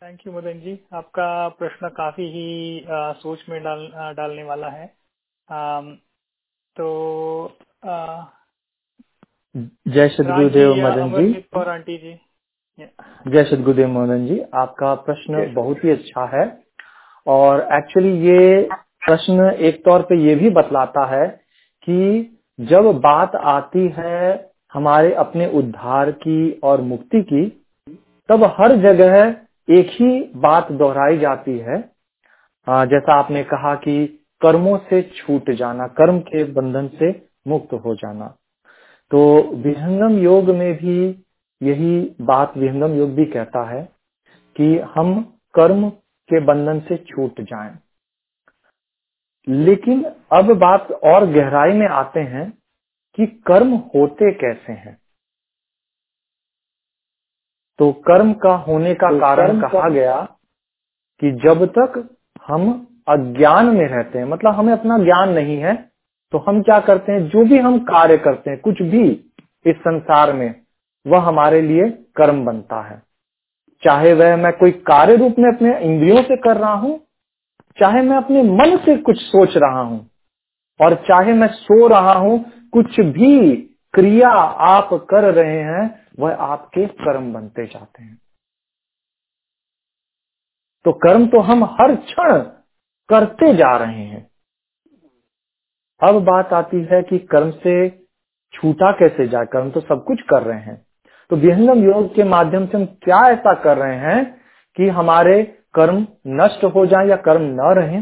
[0.03, 4.67] thank you Madan ji आपका प्रश्न काफ़ी ही आ, सोच में डाल आ, डालने वाला
[4.67, 4.85] है।
[5.49, 5.81] आ,
[6.75, 7.57] तो
[9.87, 12.13] जय सदगुरुदेव मदन जी। और आंटी जी।
[13.27, 16.63] जय सदगुरुदेव मदन जी। आपका प्रश्न बहुत ही अच्छा है
[17.27, 21.27] और एक्चुअली ये प्रश्न एक तौर पे ये भी बतलाता है
[21.81, 27.45] कि जब बात आती है हमारे अपने उद्धार की और मुक्ति की
[28.29, 29.35] तब हर जगह
[29.67, 31.77] एक ही बात दोहराई जाती है।
[32.67, 34.05] जैसा आपने कहा कि
[34.41, 37.09] कर्मों से छूट जाना, कर्म के बंधन से
[37.47, 38.27] मुक्त हो जाना।
[39.11, 40.97] तो विहंगम योग में भी
[41.61, 43.83] यही बात विहंगम योग भी कहता है
[44.55, 45.21] कि हम
[45.55, 45.89] कर्म
[46.29, 47.77] के बंधन से छूट जाएँ।
[49.47, 52.49] लेकिन अब बात और गहराई में आते हैं
[53.17, 54.97] कि कर्म होते कैसे हैं।
[57.83, 60.15] तो कर्म का होने का तो कारण कहा गया
[61.21, 62.09] कि जब तक
[62.47, 65.73] हम अज्ञान में रहते हैं मतलब हमें अपना ज्ञान नहीं है
[66.33, 67.29] तो हम क्या करते हैं?
[67.29, 69.03] जो भी हम कार्य करते हैं कुछ भी
[69.65, 70.55] इस संसार में
[71.07, 73.01] वह हमारे लिए कर्म बनता है।
[73.83, 76.99] चाहे वह मैं कोई कार्य रूप में अपने इंद्रियों से कर रहा हूँ
[77.77, 80.07] चाहे मैं अपने मन से कुछ सोच रहा हूँ
[80.79, 83.51] और चाहे मैं सो रहा हूँ कुछ भी
[83.93, 84.29] क्रिया
[84.69, 88.21] आप कर रहे हैं वह आपके कर्म बनते जाते हैं।
[90.85, 92.39] तो कर्म तो हम हर क्षण
[93.09, 94.31] करते जा रहे हैं।
[96.03, 97.89] अब बात आती है कि कर्म से
[98.53, 99.45] छूटा कैसे जाए?
[99.45, 100.87] कर्म तो सब कुछ कर रहे हैं।
[101.29, 104.41] तो विहंगम योग के माध्यम से हम क्या ऐसा कर रहे हैं
[104.75, 108.01] कि हमारे कर्म नष्ट हो जाए या कर्म न रहे?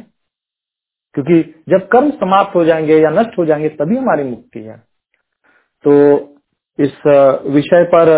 [1.13, 4.77] क्योंकि जब कर्म समाप्त हो जाएँगे या नष्ट हो जाएँगे, तभी हमारी मुक्ति है।
[5.87, 6.17] तो
[6.79, 7.01] इस
[7.47, 8.09] विषय पर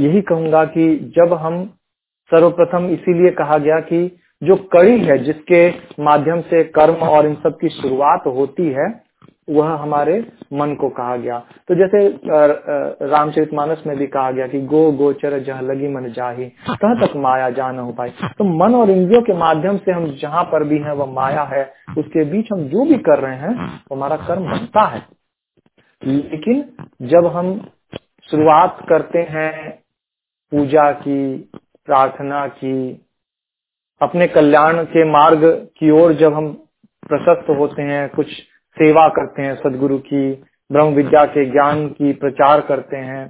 [0.00, 1.64] यही कहूँगा कि जब हम
[2.30, 4.00] सर्वप्रथम इसीलिए कहा गया कि
[4.42, 5.68] जो कड़ी है जिसके
[6.02, 8.88] माध्यम से कर्म और इन सब की शुरुआत होती है,
[9.50, 10.18] वह हमारे
[10.52, 11.98] मन को कहा गया। तो जैसे
[13.06, 17.16] रामचरित मानस में भी कहा गया कि गो गोचर जह लगी मन जाही कहाँ तक
[17.18, 20.64] माया जा न हो पाई। तो मन और इंद्रियों के माध्यम से हम जहाँ पर
[20.64, 21.64] भी हैं, वह माया है,
[21.98, 25.02] उसके बीच हम जो भी कर रहे हैं वो हमारा कर्म बनता है।
[26.02, 26.62] लेकिन
[27.08, 27.58] जब हम
[28.30, 29.70] शुरुआत करते हैं
[30.52, 31.36] पूजा की,
[31.88, 33.06] प्रार्थना की,
[34.00, 35.44] अपने कल्याण के मार्ग
[35.78, 36.52] की ओर जब हम
[37.08, 38.26] प्रशस्त होते हैं, कुछ
[38.76, 40.32] सेवा करते हैं, सदगुरु की,
[40.70, 43.28] ब्रह्म विद्या के ज्ञान की प्रचार करते हैं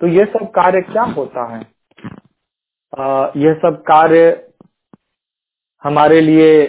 [0.00, 1.60] तो ये सब कार्य क्या होता है?
[3.36, 4.50] यह सब कार्य
[5.84, 6.62] हमारे लिए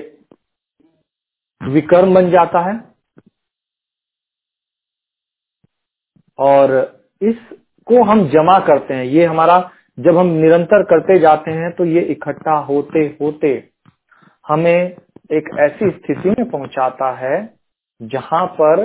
[1.62, 2.91] विकर्म बन जाता है?
[6.42, 6.74] और
[7.22, 9.60] इसको हम जमा करते हैं। ये हमारा,
[9.98, 13.52] जब हम निरंतर करते जाते हैं तो ये इकट्ठा होते होते
[14.46, 14.96] हमें
[15.32, 17.38] एक ऐसी स्थिति में पहुंचाता है,
[18.02, 18.80] जहाँ पर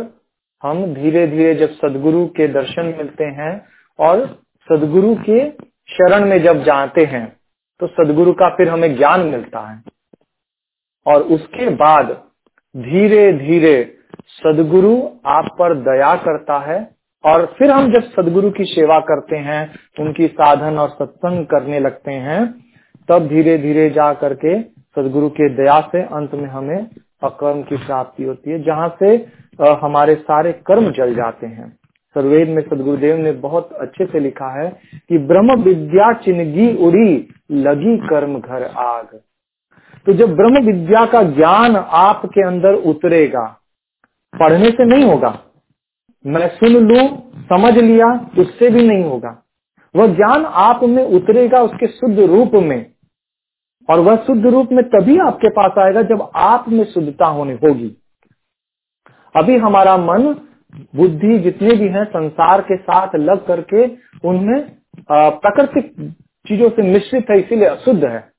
[0.62, 3.52] हम धीरे धीरे जब सदगुरु के दर्शन मिलते हैं
[3.98, 4.24] और
[4.68, 5.48] सदगुरु के
[5.88, 7.26] शरण में जब जाते हैं
[7.80, 9.82] तो सदगुरु का फिर हमें ज्ञान मिलता है।
[11.06, 12.10] और उसके बाद
[12.74, 13.74] धीरे धीरे
[14.34, 14.96] सदगुरु
[15.28, 16.78] आप पर दया करता है
[17.26, 19.62] और फिर हम जब सदगुरु की सेवा करते हैं,
[20.00, 22.44] उनकी साधन और सत्संग करने लगते हैं,
[23.08, 26.86] तब धीरे धीरे जा करके सदगुरु के दया से अंत में हमें
[27.22, 29.14] अकर्म की प्राप्ति होती है, जहाँ से
[29.82, 31.68] हमारे सारे कर्म जल जाते हैं।
[32.16, 37.96] सर्वेद में सदगुरुदेव ने बहुत अच्छे से लिखा है कि ब्रह्म विद्या चिन्हगी उड़ी, लगी
[38.08, 39.18] कर्म घर आग।
[40.06, 43.44] तो जब ब्रह्म विद्या का ज्ञान आपके अंदर उतरेगा,
[44.34, 45.38] पढ़ने से नहीं होगा
[46.26, 49.42] मैं सुन लू, समझ लिया, उससे भी नहीं होगा।
[49.96, 52.86] वह ज्ञान आप में उतरेगा उसके शुद्ध रूप में।
[53.90, 57.96] और वह शुद्ध रूप में तभी आपके पास आएगा जब आप में शुद्धता होने होगी।
[59.36, 60.34] अभी हमारा मन,
[60.96, 63.86] बुद्धि जितने भी हैं, संसार के साथ लग करके
[64.28, 64.76] उनमें
[65.12, 66.14] प्राकृतिक
[66.48, 68.35] चीज़ों से मिश्रित है, इसीलिए अशुद्ध है।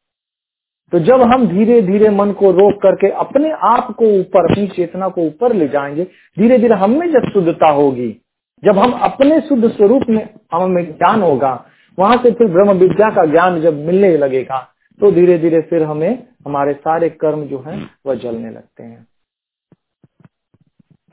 [0.92, 5.08] तो जब हम धीरे धीरे मन को रोक करके अपने आप को ऊपर, अपनी चेतना
[5.10, 6.04] को ऊपर ले जाएँगे
[6.38, 8.10] धीरे धीरे हम में जब शुद्धता होगी,
[8.64, 10.24] जब हम अपने शुद्ध स्वरूप में
[10.54, 11.52] हमें ज्ञान होगा,
[11.98, 14.60] वहाँ से फिर ब्रह्म विद्या का ज्ञान जब मिलने लगेगा
[15.00, 19.06] तो धीरे धीरे फिर हमें हमारे सारे कर्म जो हैं वह जलने लगते हैं।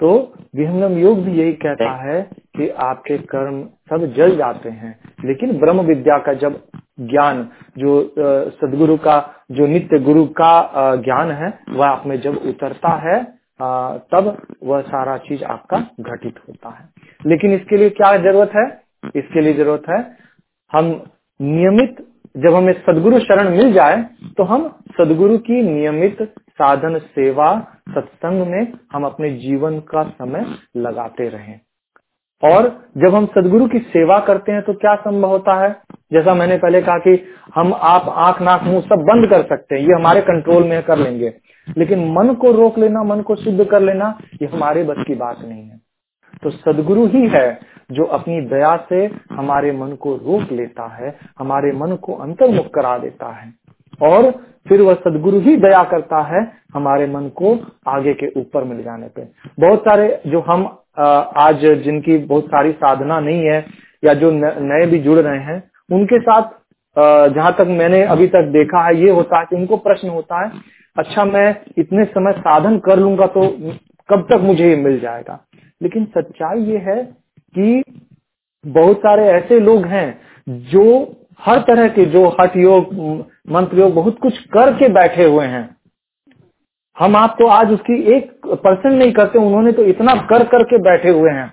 [0.00, 0.10] तो
[0.56, 2.20] विहंगम योग भी यही कहता है
[2.56, 6.60] कि आपके कर्म सब जल जाते हैं, लेकिन ब्रह्म विद्या का जब
[6.98, 8.12] ज्ञान, जो
[8.52, 9.16] सदगुरु का,
[9.50, 13.22] जो नित्य गुरु का ज्ञान है, वह आप में जब उतरता है
[14.10, 16.88] तब वह सारा चीज़ आपका घटित होता है।
[17.22, 18.64] लेकिन इसके लिए क्या ज़रूरत है?
[19.16, 19.98] इसके लिए ज़रूरत है,
[20.72, 20.86] हम
[21.40, 21.96] नियमित,
[22.36, 24.02] जब हमें सदगुरु शरण मिल जाए
[24.38, 27.52] तो हम सदगुरु की नियमित साधन, सेवा,
[27.88, 30.46] सत्संग में हम अपने जीवन का समय
[30.78, 31.60] लगाते रहें।
[32.42, 35.70] और जब हम सदगुरु की सेवा करते हैं तो क्या संभव होता है?
[36.14, 37.18] जैसा मैंने पहले कहा कि
[37.54, 40.98] हम आप आँख, नाक, मुँह सब बंद कर सकते हैं, ये हमारे कंट्रोल में कर
[40.98, 41.32] लेंगे।
[41.68, 45.38] लेकिन मन को रोक लेना, मन को शुद्ध कर लेना, ये हमारे बस की बात
[45.42, 45.80] नहीं है।
[46.42, 47.58] तो सदगुरु ही है
[47.92, 52.96] जो अपनी दया से हमारे मन को रोक लेता है, हमारे मन को अंतर्मुख करा
[52.98, 53.52] देता है।
[54.02, 54.30] और
[54.68, 56.40] फिर वह सदगुरु ही दया करता है
[56.74, 57.56] हमारे मन को
[57.88, 59.28] आगे के ऊपर मिल जाने पे।
[59.60, 60.64] बहुत सारे जो हम
[61.38, 63.64] आज जिनकी बहुत सारी साधना नहीं है
[64.04, 66.50] या जो नए भी जुड़ रहे हैं उनके साथ
[67.28, 70.50] जहाँ तक मैंने अभी तक देखा है, ये होता है कि उनको प्रश्न होता है
[70.96, 73.48] अच्छा मैं इतने समय साधन कर लूँगा तो
[74.08, 75.38] कब तक मुझे ये मिल जाएगा?
[75.82, 77.02] लेकिन सच्चाई ये है
[77.54, 77.82] कि
[78.64, 80.06] बहुत सारे ऐसे लोग हैं
[80.70, 80.84] जो
[81.40, 82.94] हर तरह के जो हट योग,
[83.50, 85.68] मंत्र योग, बहुत कुछ करके बैठे हुए हैं।
[86.96, 91.30] हम आपको आज उसकी एक परसेंट नहीं करते, उन्होंने तो इतना कर करके बैठे हुए
[91.30, 91.52] हैं।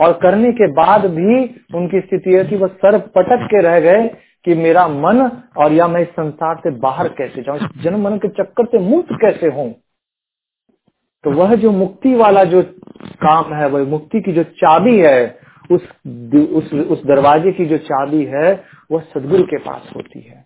[0.00, 1.42] और करने के बाद भी
[1.74, 4.08] उनकी स्थिति है कि वह सर पटक के रह गए
[4.44, 8.28] कि मेरा मन और या मैं इस संसार से बाहर कैसे जाऊँ जन्म मन के
[8.28, 9.74] चक्कर से मुक्त कैसे हूँ
[11.24, 12.62] तो वह जो मुक्ति वाला जो
[13.22, 15.38] काम है, वह मुक्ति की जो चाबी है,
[15.70, 15.82] उस
[16.52, 20.44] उस उस दरवाजे की जो चाबी है, वह सदगुरु के पास होती है।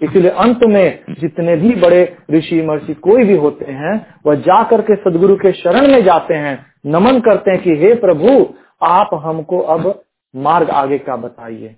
[0.00, 3.94] इसीलिए अंत में जितने भी बड़े ऋषि महर्षि कोई भी होते हैं,
[4.26, 8.38] वह जा करके सदगुरु के शरण में जाते हैं, नमन करते हैं कि हे प्रभु
[8.84, 10.02] आप हमको अब
[10.36, 11.76] मार्ग आगे का बताइए।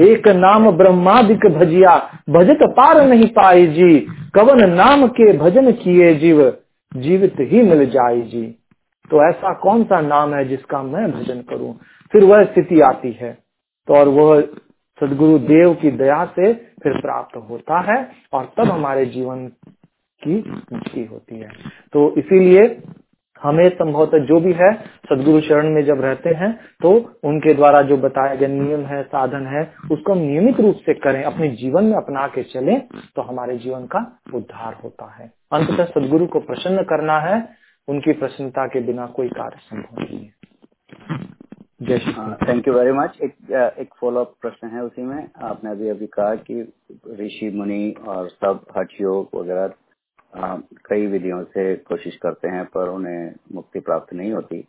[0.00, 6.58] एक नाम ब्रह्मादिक भजिया, भजत पार नहीं पाए जी। कवन नाम के भजन किए जीव,
[6.96, 8.46] जीवित ही मिल जाए जी।
[9.10, 11.78] तो ऐसा कौन सा नाम है जिसका मैं भजन करूँ?
[12.12, 13.38] फिर वह स्थिति आती है।
[13.88, 14.40] तो और वह
[15.00, 19.46] सदगुरु देव की दया से फिर प्राप्त होता है और तब हमारे जीवन
[20.22, 21.48] की मुक्ति होती है।
[21.92, 22.82] तो इसीलिए
[23.46, 24.72] हमें संभवतः जो भी है
[25.08, 26.90] सदगुरु चरण में जब रहते हैं तो
[27.24, 31.22] उनके द्वारा जो बताया गया नियम है साधन है उसको हम नियमित रूप से करें
[31.24, 32.78] अपने जीवन में अपना के चले
[33.16, 34.00] तो हमारे जीवन का
[34.34, 37.36] उद्धार होता है। अंततः सदगुरु को प्रसन्न करना है
[37.88, 40.34] उनकी प्रसन्नता के बिना कोई कार्य संभव नहीं है।
[41.82, 41.98] जय
[42.42, 46.06] थैंक यू वेरी मच एक एक फॉलो अप प्रश्न है उसी में। आपने अभी अभी
[46.12, 46.60] कहा कि
[47.20, 49.66] ऋषि मुनि और सब हठ योग वगैरह
[50.86, 54.64] कई विधियों से कोशिश करते हैं पर उन्हें मुक्ति प्राप्त नहीं होती।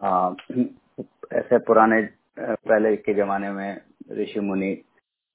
[0.00, 0.34] आ,
[1.32, 2.00] ऐसे पुराने
[2.38, 3.80] पहले के जमाने में
[4.12, 4.74] ऋषि मुनि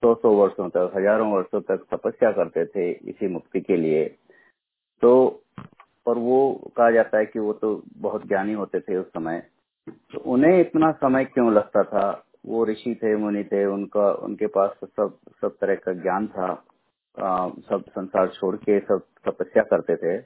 [0.04, 4.06] सौ सौ वर्षों तक हज़ारों वर्षों तक तपस्या करते थे इसी मुक्ति के लिए।
[5.02, 5.44] तो
[6.08, 6.40] और वो
[6.78, 9.40] कहा जाता है कि वो तो बहुत ज्ञानी होते थे उस समय।
[10.14, 12.26] तो उन्हें इतना समय क्यों लगता था?
[12.46, 16.48] वो ऋषि थे मुनि थे उनका उनके पास सब सब तरह का ज्ञान था।
[17.20, 20.18] सब संसार छोड़ के सब तपस्या करते थे।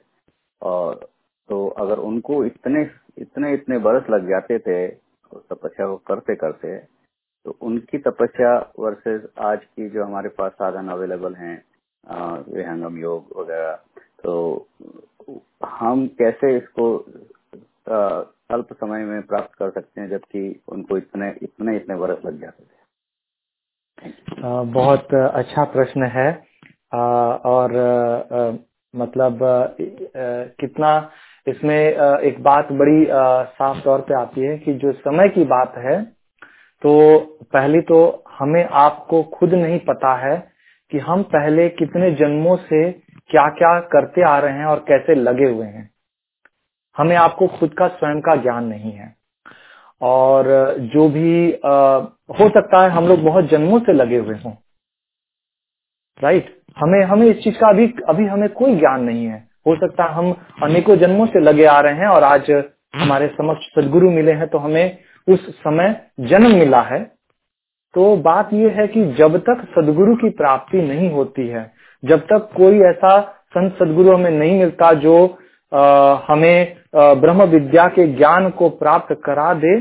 [0.62, 0.94] और
[1.48, 2.82] तो अगर उनको इतने
[3.18, 6.76] इतने इतने बरस लग जाते थे, तपस्या को करते करते
[7.46, 11.56] तो उनकी तपस्या वर्सेस आज की जो हमारे पास साधन अवेलेबल हैं
[12.48, 13.74] विहंगम योग वगैरह
[14.22, 14.32] तो
[15.64, 16.86] हम कैसे इसको
[18.50, 22.64] अल्प समय में प्राप्त कर सकते हैं, जबकि उनको इतने इतने इतने बरस लग जाते
[22.64, 22.68] थे?
[24.72, 26.30] बहुत अच्छा प्रश्न है।
[27.46, 27.72] और
[28.94, 29.38] मतलब
[30.60, 30.90] कितना
[31.46, 33.04] इसमें एक बात बड़ी
[33.54, 36.02] साफ़ तौर पे आती है कि जो समय की बात है
[36.82, 37.18] तो
[37.52, 37.98] पहली तो
[38.38, 40.36] हमें आपको खुद नहीं पता है
[40.92, 42.90] कि हम पहले कितने जन्मों से
[43.30, 45.90] क्या क्या करते आ रहे हैं और कैसे लगे हुए हैं।
[46.96, 49.14] हमें आपको खुद का स्वयं का ज्ञान नहीं है।
[50.00, 50.46] और
[50.94, 51.98] जो भी आ,
[52.40, 54.52] हो सकता है हम लोग बहुत जन्मों से लगे हुए हों
[56.24, 60.04] राइट हमें हमें इस चीज़ का अभी अभी हमें कोई ज्ञान नहीं है। हो सकता
[60.12, 60.30] हम
[60.62, 62.50] अनेकों जन्मों से लगे आ रहे हैं और आज
[62.94, 67.02] हमारे समक्ष सदगुरु मिले हैं तो हमें उस समय जन्म मिला है।
[67.94, 72.48] तो बात यह है कि जब तक सदगुरु की प्राप्ति नहीं होती है जब तक
[72.56, 73.20] कोई ऐसा
[73.54, 75.16] संत सदगुरु हमें नहीं मिलता जो
[75.72, 79.78] आ, हमें आ, ब्रह्म विद्या के ज्ञान को प्राप्त करा दे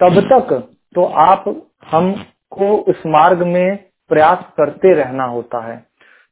[0.00, 0.52] तब तक
[0.94, 1.44] तो आप
[1.90, 5.76] हमको उस मार्ग में प्रयास करते रहना होता है।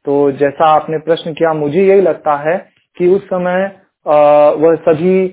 [0.06, 2.56] तो जैसा आपने प्रश्न किया, मुझे यही लगता है
[2.96, 3.64] कि उस समय
[4.06, 5.24] वह सभी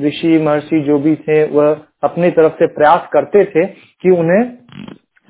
[0.00, 4.42] ऋषि, महर्षि जो भी थे, वह अपनी तरफ़ से प्रयास करते थे कि उन्हें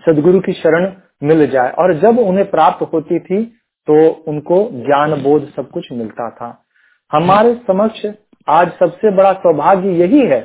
[0.03, 0.93] सदगुरु की शरण
[1.23, 3.43] मिल जाए। और जब उन्हें प्राप्त होती थी
[3.89, 4.57] तो उनको
[4.87, 6.49] ज्ञान बोध सब कुछ मिलता था।
[7.11, 8.07] हमारे समक्ष
[8.49, 10.41] आज सबसे बड़ा सौभाग्य यही है।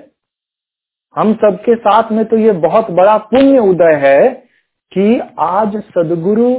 [1.16, 4.45] हम सबके साथ में तो ये बहुत बड़ा पुण्य उदय है
[4.98, 6.56] कि आज सदगुरु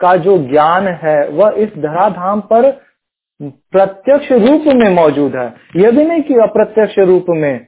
[0.00, 2.80] का जो ज्ञान है, वह इस धराधाम पर
[3.42, 7.66] प्रत्यक्ष रूप में मौजूद है। यह भी नहीं कि अप्रत्यक्ष रूप में।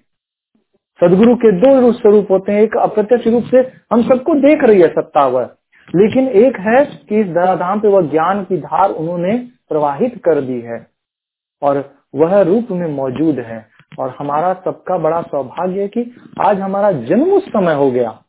[1.01, 3.59] सदगुरु के दो रूप स्वरूप होते हैं, एक अप्रत्यक्ष रूप से
[3.93, 5.51] हम सबको देख रही है सत्ता वह
[5.97, 9.39] लेकिन एक है कि इस धराधाम पे वह ज्ञान की धार उन्होंने
[9.69, 10.87] प्रवाहित कर दी है
[11.63, 13.67] और वह रूप में मौजूद है।
[13.99, 18.23] और हमारा सबका बड़ा सौभाग्य है कि आज हमारा जन्म उस समय हो गया।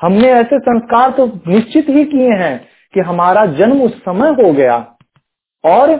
[0.00, 2.58] हमने ऐसे संस्कार तो निश्चित ही किए हैं
[2.94, 4.76] कि हमारा जन्म उस समय हो गया
[5.64, 5.94] और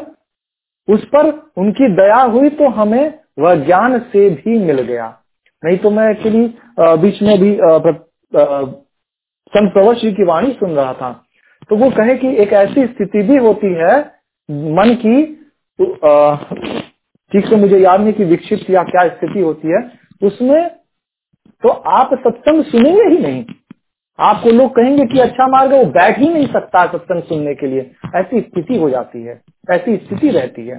[0.89, 5.07] उस पर उनकी दया हुई तो हमें वह ज्ञान से भी मिल गया।
[5.63, 6.47] नहीं तो मैं एक्चुअली
[7.03, 7.57] बीच में भी
[9.53, 11.11] संत प्रवर श्री की वाणी सुन रहा था।
[11.71, 13.99] तो वो कहे कि एक ऐसी स्थिति भी होती है,
[14.49, 15.23] मन की
[17.33, 19.81] ठीक से मुझे याद नहीं कि विकसित या क्या स्थिति होती है,
[20.23, 20.69] उसमें
[21.63, 23.45] तो आप सत्संग सुनेंगे ही नहीं।
[24.19, 27.67] आपको लोग कहेंगे कि अच्छा मार्ग है, वो बैठ ही नहीं सकता सत्संग सुनने के
[27.67, 29.41] लिए। ऐसी स्थिति हो जाती है,
[29.71, 30.79] ऐसी स्थिति रहती है।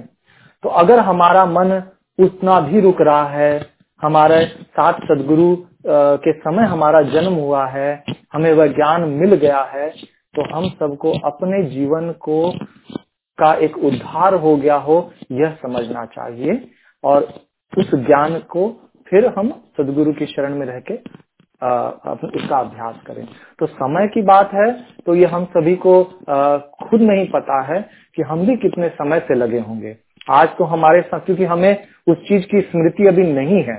[0.64, 1.82] तो अगर हमारा मन
[2.18, 3.66] उतना भी रुक रहा है,
[4.02, 9.88] हमारे साथ सदगुरु के समय हमारा जन्म हुआ है, हमें वह ज्ञान मिल गया है
[10.34, 12.50] तो हम सबको अपने जीवन को,
[13.38, 14.96] का एक उद्धार हो गया हो,
[15.32, 16.68] यह समझना चाहिए।
[17.04, 17.22] और
[17.72, 18.68] उस ज्ञान को
[19.06, 20.96] फिर हम सदगुरु की शरण में रह के
[21.62, 23.26] उसका अभ्यास करें।
[23.58, 24.70] तो समय की बात है
[25.06, 26.02] तो ये हम सभी को
[26.80, 27.80] खुद नहीं पता है
[28.16, 29.96] कि हम भी कितने समय से लगे होंगे।
[30.30, 33.78] आज तो हमारे साथ क्योंकि हमें उस चीज़ की स्मृति अभी नहीं है।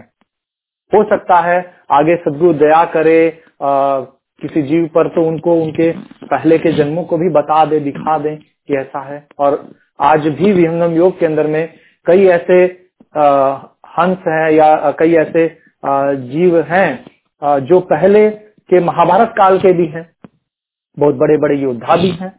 [0.92, 1.60] हो सकता है
[1.92, 3.20] आगे सदगुरु दया करे
[3.64, 4.00] आ,
[4.42, 5.92] किसी जीव पर तो उनको उनके
[6.26, 9.64] पहले के जन्मों को भी बता दे दिखा दे कि ऐसा है। और
[10.00, 11.74] आज भी विहंगम योग के अंदर में
[12.06, 12.64] कई ऐसे
[13.16, 13.26] आ,
[13.98, 15.46] हंस हैं या कई ऐसे
[15.84, 17.06] आ, जीव हैं
[17.42, 20.10] जो पहले के महाभारत काल के भी हैं,
[20.98, 22.30] बहुत बड़े बड़े योद्धा भी हैं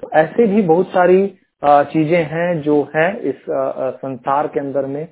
[0.00, 1.26] तो ऐसे भी बहुत सारी
[1.62, 5.04] चीज़ें हैं जो है इस संसार के अंदर में।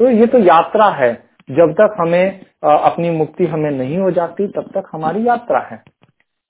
[0.00, 1.12] तो ये तो यात्रा है।
[1.48, 5.82] जब तक हमें अपनी मुक्ति हमें नहीं हो जाती, तब तक हमारी यात्रा है।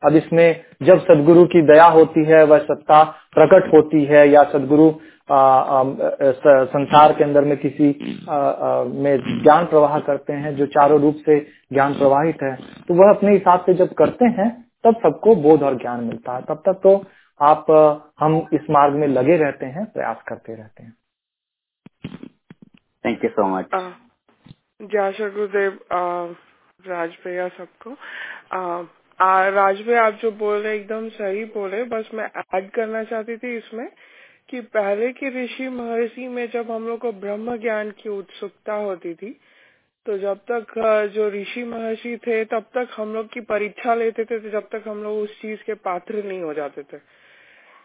[0.03, 3.03] अब इसमें जब सदगुरु की दया होती है, वह सत्ता
[3.34, 4.90] प्रकट होती है, या सदगुरु
[5.29, 7.89] संसार के अंदर में किसी
[8.31, 11.39] आ, आ, में ज्ञान प्रवाह करते हैं जो चारों रूप से
[11.73, 12.55] ज्ञान प्रवाहित है
[12.89, 14.51] तो वह अपने हिसाब से जब करते हैं
[14.85, 16.95] तब सबको बोध और ज्ञान मिलता है। तब तक तो
[17.41, 17.66] आप
[18.20, 20.93] हम इस मार्ग में लगे रहते हैं प्रयास करते रहते हैं।
[23.05, 23.66] थैंक यू सो मच
[24.83, 25.79] जय श्री गुरुदेव
[26.85, 27.91] राज भैया सबको
[29.51, 33.57] राज भैया आप जो बोल रहे एकदम सही बोले बस मैं ऐड करना चाहती थी
[33.57, 33.89] इसमें।
[34.53, 39.14] कि पहले के ऋषि महर्षि में जब हम लोग को ब्रह्म ज्ञान की उत्सुकता होती
[39.14, 39.30] थी
[40.07, 40.72] तो जब तक
[41.14, 44.88] जो ऋषि महर्षि थे, तब तक हम लोग की परीक्षा लेते थे तो जब तक
[44.88, 46.98] हम लोग उस चीज़ के पात्र नहीं हो जाते थे।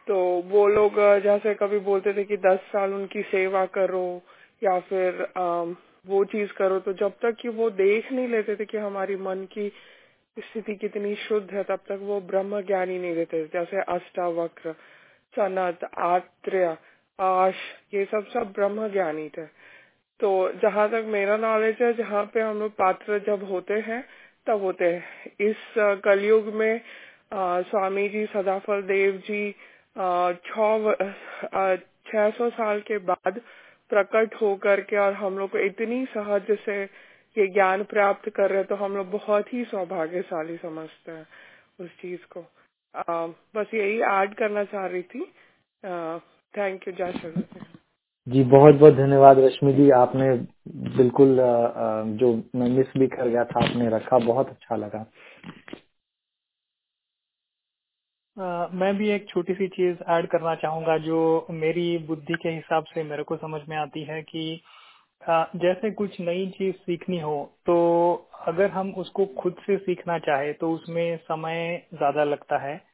[0.07, 4.21] तो वो लोग जैसे कभी बोलते थे कि दस साल उनकी सेवा करो,
[4.61, 5.25] या फिर
[6.05, 9.47] वो चीज़ करो तो जब तक कि वो देख नहीं लेते थे कि हमारी मन
[9.53, 9.71] की
[10.37, 14.75] स्थिति कितनी शुद्ध है, तब तक वो ब्रह्म ज्ञान नहीं देते जैसे अष्टावक्र
[15.37, 16.77] सनत आत्र्य
[17.19, 17.55] आश
[17.93, 19.45] ये सब सब ब्रह्म ज्ञानी थे।
[20.19, 20.29] तो
[20.61, 24.03] जहाँ तक मेरा नॉलेज है जहाँ पे हम लोग पात्र जब होते हैं
[24.47, 25.73] तब होते हैं। इस
[26.03, 26.81] कलयुग में
[27.33, 29.51] आ, स्वामी जी सदाफल देव जी
[32.07, 33.39] छह सौ साल के बाद
[33.91, 36.77] प्रकट होकर के और हम लोग को इतनी सहज से
[37.35, 41.25] ये ज्ञान प्राप्त कर रहे तो हम लोग बहुत ही सौभाग्यशाली समझते हैं
[41.79, 42.45] उस चीज़ को।
[43.55, 45.25] बस यही ऐड करना चाह रही थी।
[46.57, 47.13] थैंक यू जय
[48.27, 50.33] जी बहुत बहुत धन्यवाद रश्मि जी। आपने
[50.97, 51.37] बिल्कुल
[52.17, 55.05] जो मैं मिस भी कर गया था आपने रखा बहुत अच्छा लगा।
[58.37, 62.83] Uh, मैं भी एक छोटी सी चीज़ ऐड करना चाहूँगा जो मेरी बुद्धि के हिसाब
[62.83, 64.61] से मेरे को समझ में आती है कि
[65.29, 67.75] uh, जैसे कुछ नई चीज़ सीखनी हो तो
[68.47, 72.86] अगर हम उसको खुद से सीखना चाहे तो उसमें समय ज़्यादा लगता है।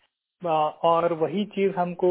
[0.45, 2.09] और वही चीज़ हमको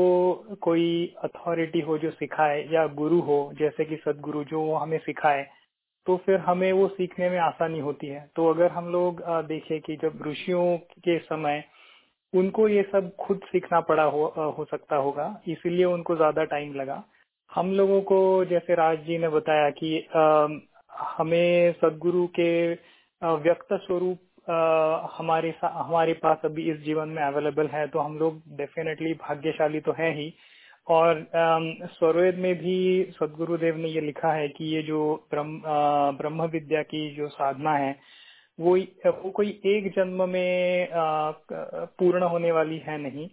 [0.60, 5.46] कोई अथॉरिटी हो जो सिखाए या गुरु हो जैसे कि सदगुरु जो वो हमें सिखाए
[6.06, 9.96] तो फिर हमें वो सीखने में आसानी होती है। तो अगर हम लोग देखें कि
[9.96, 11.62] जब ऋषियों के समय
[12.32, 14.24] उनको ये सब खुद सीखना पड़ा हो,
[14.58, 17.02] हो सकता होगा इसीलिए उनको ज़्यादा टाइम लगा।
[17.52, 20.48] हम लोगों को जैसे राज जी ने बताया कि आ,
[21.18, 22.52] हमें सदगुरु के
[23.22, 29.12] व्यक्त स्वरूप हमारे हमारे पास अभी इस जीवन में अवेलेबल है तो हम लोग डेफिनेटली
[29.20, 30.32] भाग्यशाली तो है ही।
[30.86, 32.76] और स्वरवेद में भी
[33.12, 35.60] सदगुरुदेव ने ये लिखा है कि ये जो ब्रह्म
[36.18, 37.96] ब्रह्म विद्या की जो साधना है,
[38.58, 40.88] वो वो कोई एक जन्म में
[41.98, 43.28] पूर्ण होने वाली है नहीं।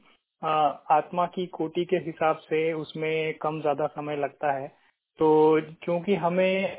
[0.91, 4.67] आत्मा की कोटि के हिसाब से उसमें कम ज़्यादा समय लगता है।
[5.19, 6.77] तो क्योंकि हमें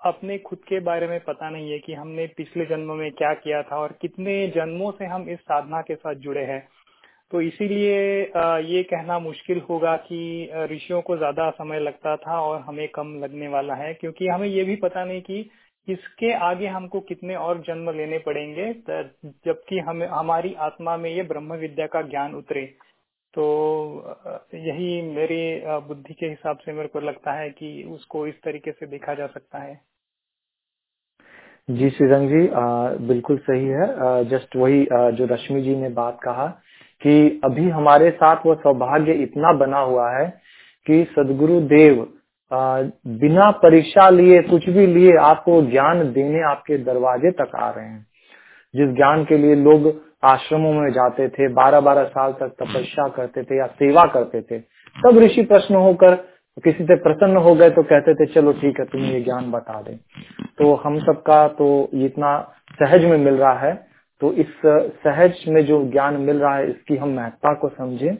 [0.00, 3.62] अपने खुद के बारे में पता नहीं है कि हमने पिछले जन्म में क्या किया
[3.62, 6.66] था और कितने जन्मों से हम इस साधना के साथ जुड़े हैं।
[7.32, 7.96] तो इसीलिए
[8.66, 13.48] ये कहना मुश्किल होगा कि ऋषियों को ज़्यादा समय लगता था और हमें कम लगने
[13.48, 15.50] वाला है, क्योंकि हमें ये भी पता नहीं कि
[15.88, 21.54] इसके आगे हमको कितने और जन्म लेने पड़ेंगे जबकि हमें, हमारी आत्मा में ये ब्रह्म
[21.56, 22.64] विद्या का ज्ञान उतरे।
[23.34, 23.44] तो
[24.54, 25.42] यही मेरी
[25.86, 29.26] बुद्धि के हिसाब से मेरे को लगता है कि उसको इस तरीके से देखा जा
[29.28, 29.80] सकता है।
[31.68, 32.62] जी श्रीरंग जी आ,
[33.08, 36.46] बिल्कुल सही है। जस्ट वही आ, जो रश्मि जी ने बात कहा
[37.02, 40.26] कि अभी हमारे साथ वो सौभाग्य इतना बना हुआ है
[40.86, 42.06] कि सदगुरु देव
[42.52, 42.82] आ,
[43.16, 48.06] बिना परीक्षा लिए कुछ भी लिए आपको ज्ञान देने आपके दरवाजे तक आ रहे हैं।
[48.74, 49.92] जिस ज्ञान के लिए लोग
[50.24, 54.58] आश्रमों में जाते थे बारह बारह साल तक तपस्या करते थे या सेवा करते थे
[54.96, 56.14] तब ऋषि प्रश्न होकर
[56.56, 59.80] किसी से प्रसन्न हो गए तो कहते थे, चलो ठीक है तुम ये ज्ञान बता
[59.82, 59.92] दे।
[60.58, 61.68] तो हम सबका तो
[62.04, 62.38] इतना
[62.80, 63.74] सहज में मिल रहा है।
[64.20, 64.46] तो इस
[65.04, 68.16] सहज में जो ज्ञान मिल रहा है, इसकी हम महत्ता को समझें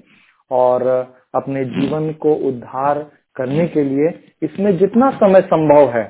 [0.50, 0.86] और
[1.34, 2.98] अपने जीवन को उद्धार
[3.36, 4.08] करने के लिए
[4.42, 6.04] इसमें जितना समय संभव है,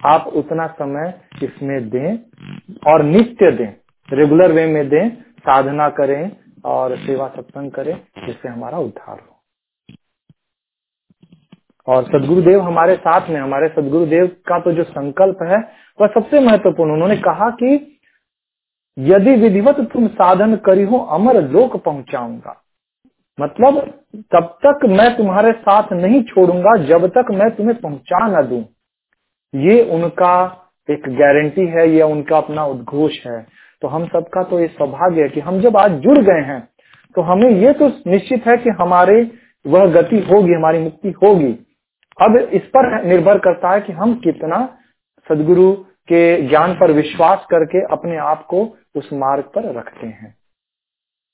[0.00, 2.18] आप उतना समय इसमें दें
[2.86, 3.72] और नित्य दें
[4.08, 6.30] रेगुलर वे में दें, साधना करें
[6.66, 7.94] और सेवा सत्संग करें,
[8.26, 9.39] जिससे हमारा उद्धार हो।
[11.90, 15.58] और सदगुरुदेव हमारे साथ में, हमारे सदगुरुदेव का तो जो संकल्प है,
[15.98, 17.98] वह सबसे महत्वपूर्ण। उन्होंने कहा कि
[18.96, 22.56] यदि विधिवत तुम साधन करी हो अमर लोक पहुंचाऊँगा।
[23.38, 23.78] मतलब
[24.32, 28.64] तब तक मैं तुम्हारे साथ नहीं छोड़ूँगा, जब तक मैं तुम्हें पहुँचा न दू।
[29.54, 30.34] ये उनका
[30.88, 33.40] एक गारंटी है, या उनका अपना उद्घोष है।
[33.82, 36.60] तो हम सबका तो ये सौभाग्य है कि हम जब आज जुड़ गए हैं
[37.16, 39.14] तो हमें ये तो निश्चित है कि हमारे,
[39.64, 41.52] वह गति होगी, हमारी मुक्ति होगी।
[42.20, 44.58] अब इस पर निर्भर करता है कि हम कितना
[45.26, 45.72] सदगुरु
[46.08, 48.64] के ज्ञान पर विश्वास करके अपने आप को
[48.96, 50.34] उस मार्ग पर रखते हैं।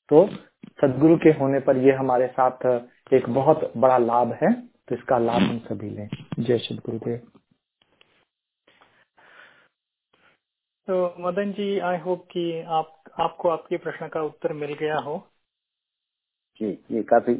[0.09, 0.27] तो
[0.81, 2.67] सदगुरु के होने पर ये हमारे साथ
[3.13, 6.09] एक बहुत बड़ा लाभ है तो इसका लाभ हम सभी लें।
[6.39, 7.17] जय श्री गुरुदेव।
[10.89, 15.17] तो मदन जी आई होप कि आप आपको आपके प्रश्न का उत्तर मिल गया हो।
[16.61, 17.35] जी ये काफ़ी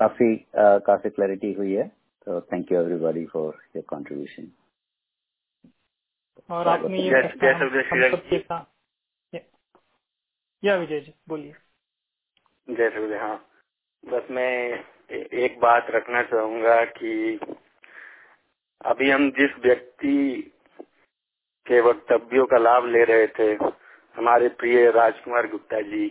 [0.00, 1.90] काफ़ी आ, काफ़ी क्लैरिटी हुई है।
[2.28, 4.48] तो thank you everybody for your contribution
[6.50, 7.10] और आपने ये
[10.64, 11.52] या विजय जी बोलिए।
[12.70, 13.48] जय श्री हाँ।
[14.10, 17.40] बस मैं एक बात रखना चाहूँगा कि
[18.84, 20.52] अभी हम जिस व्यक्ति
[21.66, 23.52] के वक्तव्यों का लाभ ले रहे थे
[24.16, 26.06] हमारे प्रिय राजकुमार गुप्ता जी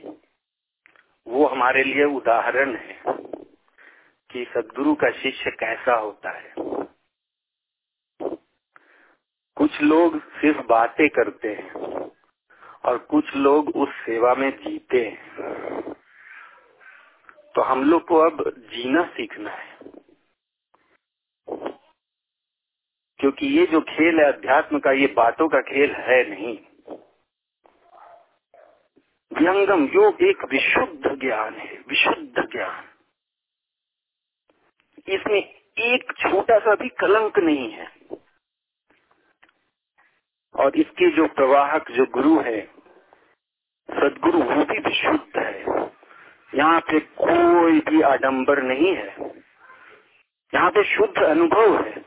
[1.27, 3.01] वो हमारे लिए उदाहरण है।
[4.37, 6.53] कि सदगुरु का शिष्य कैसा होता है।
[9.55, 11.71] कुछ लोग सिर्फ़ बातें करते हैं
[12.85, 15.93] और कुछ लोग उस सेवा में जीते हैं।
[17.55, 19.77] तो हम लोग को अब जीना सीखना है।
[23.17, 26.59] क्योंकि ये जो खेल है, अध्यात्म का, ये बातों का खेल है नहीं।
[29.33, 32.96] व्यंगम योग एक विशुद्ध ज्ञान है, विशुद्ध ज्ञान।
[35.07, 35.39] इसमें
[35.77, 37.87] एक छोटा सा भी कलंक नहीं है।
[40.55, 42.61] और इसके जो प्रवाहक, जो गुरु है,
[43.89, 45.63] सदगुरु वो भी विशुद्ध है।
[46.55, 49.33] यहाँ पे कोई भी आडंबर नहीं है।
[50.53, 52.05] यहाँ पे शुद्ध अनुभव है।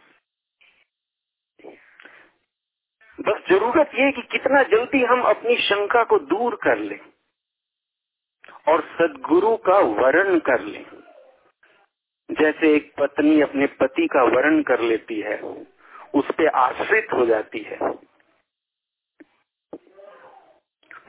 [3.19, 7.01] बस ज़रूरत ये कि कितना जल्दी हम अपनी शंका को दूर कर लें
[8.69, 10.85] और सदगुरु का वरण कर लें।
[12.31, 15.41] जैसे एक पत्नी अपने पति का वर्ण कर लेती है,
[16.15, 17.79] उस पर आश्रित हो जाती है।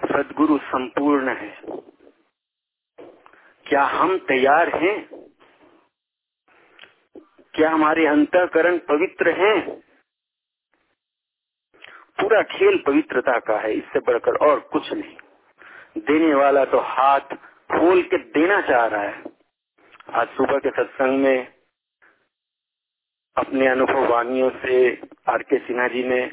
[0.05, 1.61] सदगुरु संपूर्ण है।
[3.65, 5.09] क्या हम तैयार हैं?
[7.53, 9.81] क्या हमारे अंतकरण पवित्र हैं?
[12.21, 15.17] पूरा खेल पवित्रता का है, इससे बढ़कर और कुछ नहीं।
[15.97, 17.19] देने वाला तो हाथ
[17.71, 19.30] खोल के देना चाह रहा है।
[20.09, 21.53] आज सुबह के सत्संग में
[23.37, 26.27] अपने अनुभव वाणियों से आर के सिन्हा जी ने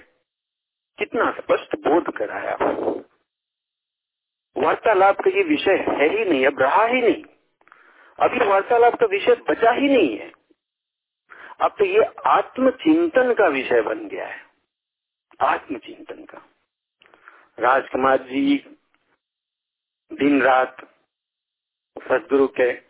[0.99, 2.55] कितना स्पष्ट बोध कराया।
[4.57, 7.25] वार्तालाप का ये विषय है ही नहीं, अब रहा ही नहीं।
[8.19, 10.33] अभी वार्तालाप का विषय बचा ही नहीं है।
[11.61, 14.47] अब तो ये आत्मचिंतन का विषय बन गया है।
[15.41, 16.49] आत्मचिंतन का।
[17.59, 18.77] राजकुमार जी
[20.13, 20.77] दिन रात
[21.99, 22.88] सदगुरु के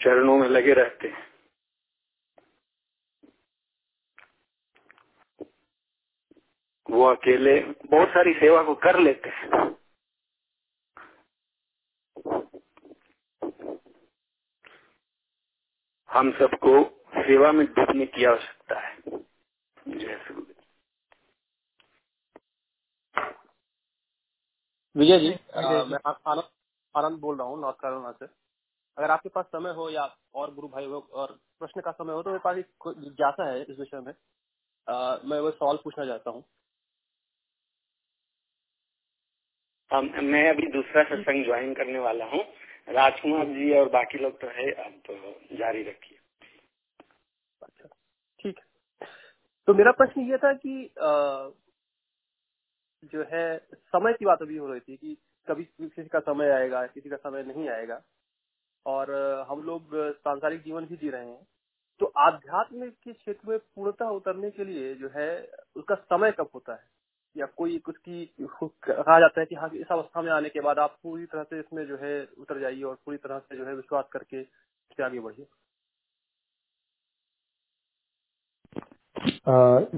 [0.00, 1.26] चरणों में लगे रहते हैं।
[6.86, 9.48] वो अकेले बहुत सारी सेवा को कर लेते हैं।
[16.08, 16.72] हम सबको
[17.18, 18.94] सेवा में डूबने की आवश्यकता है।
[19.86, 20.54] जय गुरुदेव
[24.94, 26.44] विजय जी आ, मैं आनंद
[26.94, 28.26] आनंद बोल रहा हूँ नॉर्थ कैरोलिना से
[29.00, 30.02] अगर आपके पास समय हो या
[30.34, 33.62] और गुरु भाई हो और प्रश्न का समय हो तो मेरे पास एक जिज्ञासा है
[33.62, 34.12] इस विषय में।
[34.86, 36.44] आ, मैं वो सवाल पूछना चाहता हूँ।
[40.24, 42.42] मैं अभी दूसरा सत्संग ज्वाइन करने वाला हूँ।
[42.88, 45.14] राजकुमार जी और बाकी लोग तो है अब तो
[45.56, 46.18] जारी रखिए।
[47.62, 47.88] अच्छा
[48.40, 49.08] ठीक। है
[49.68, 51.50] तो मेरा प्रश्न ये था कि आ,
[53.04, 55.16] जो है समय की बात अभी हो रही थी कि
[55.48, 58.02] कभी किसी का समय आएगा किसी का समय नहीं आएगा।
[58.86, 59.12] और
[59.50, 61.46] हम लोग सांसारिक जीवन भी जी रहे हैं।
[62.00, 65.30] तो आध्यात्म के क्षेत्र में पूर्णतः उतरने के लिए जो है
[65.76, 66.88] उसका समय कब होता है?
[67.36, 70.96] या कोई उसकी कहा जाता है कि हाँ इस अवस्था में आने के बाद आप
[71.02, 74.08] पूरी तरह से इसमें जो है उतर जाइए और पूरी तरह से जो है विश्वास
[74.12, 75.46] करके इससे आगे बढ़िए।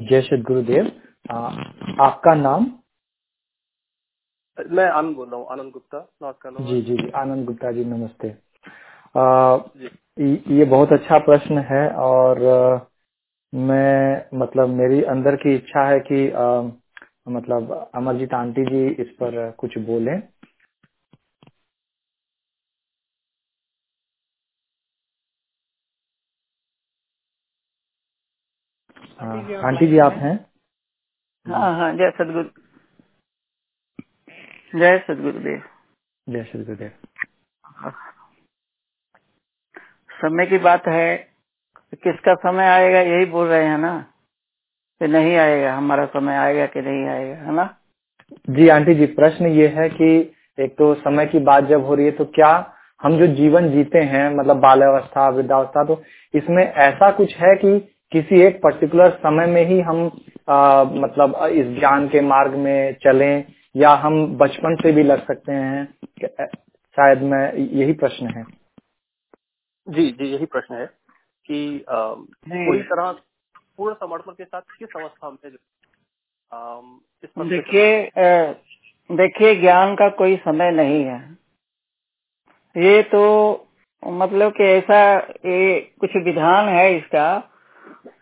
[0.01, 0.87] जय श्री गुरुदेव।
[2.01, 2.67] आपका नाम?
[4.59, 8.52] मैं आनंद बोल रहा हूँ आनंद गुप्ता। नमस्कार। जी जी जी आनंद गुप्ता जी नमस्ते।
[9.15, 9.59] आ,
[10.51, 12.41] ये बहुत अच्छा प्रश्न है और
[13.53, 16.63] मैं मतलब मेरी अंदर की इच्छा है कि आ,
[17.31, 20.17] मतलब अमरजीत आंटी जी इस पर कुछ बोलें।
[29.65, 30.35] आंटी जी आप हैं?
[31.47, 32.51] हाँ हाँ जय सदगुरु।
[34.75, 35.63] जय सदगुरुदेव।
[36.27, 36.93] जय श्री गुरुदेव
[40.23, 41.17] समय की बात है
[42.05, 44.07] किसका समय आएगा यही बोल रहे हैं ना?
[45.01, 47.77] कि नहीं आएगा हमारा समय आएगा कि नहीं आएगा है ना?
[48.51, 52.07] जी आंटी जी प्रश्न ये है कि एक तो समय की बात जब हो रही
[52.07, 56.03] है तो क्या हम जो जीवन जीते हैं मतलब बाल्यावस्था वृद्धावस्था तो
[56.35, 57.79] इसमें ऐसा कुछ है कि
[58.13, 60.11] किसी एक पर्टिकुलर समय में ही हम
[60.51, 63.45] आ, मतलब इस ज्ञान के मार्ग में चलें
[63.77, 65.89] या हम बचपन से भी लग सकते हैं?
[66.97, 68.62] शायद मैं यही प्रश्न है।
[69.87, 70.87] जी जी यही प्रश्न है
[71.47, 73.13] कि पूरी तरह
[73.77, 75.53] पूर्ण समर्पण के साथ किस अवस्था में
[77.49, 78.11] देखिए
[79.11, 81.19] देखिए ज्ञान का कोई समय नहीं है।
[82.77, 83.23] ये तो
[84.03, 85.01] मतलब कि ऐसा
[85.47, 87.27] ये कुछ विधान है इसका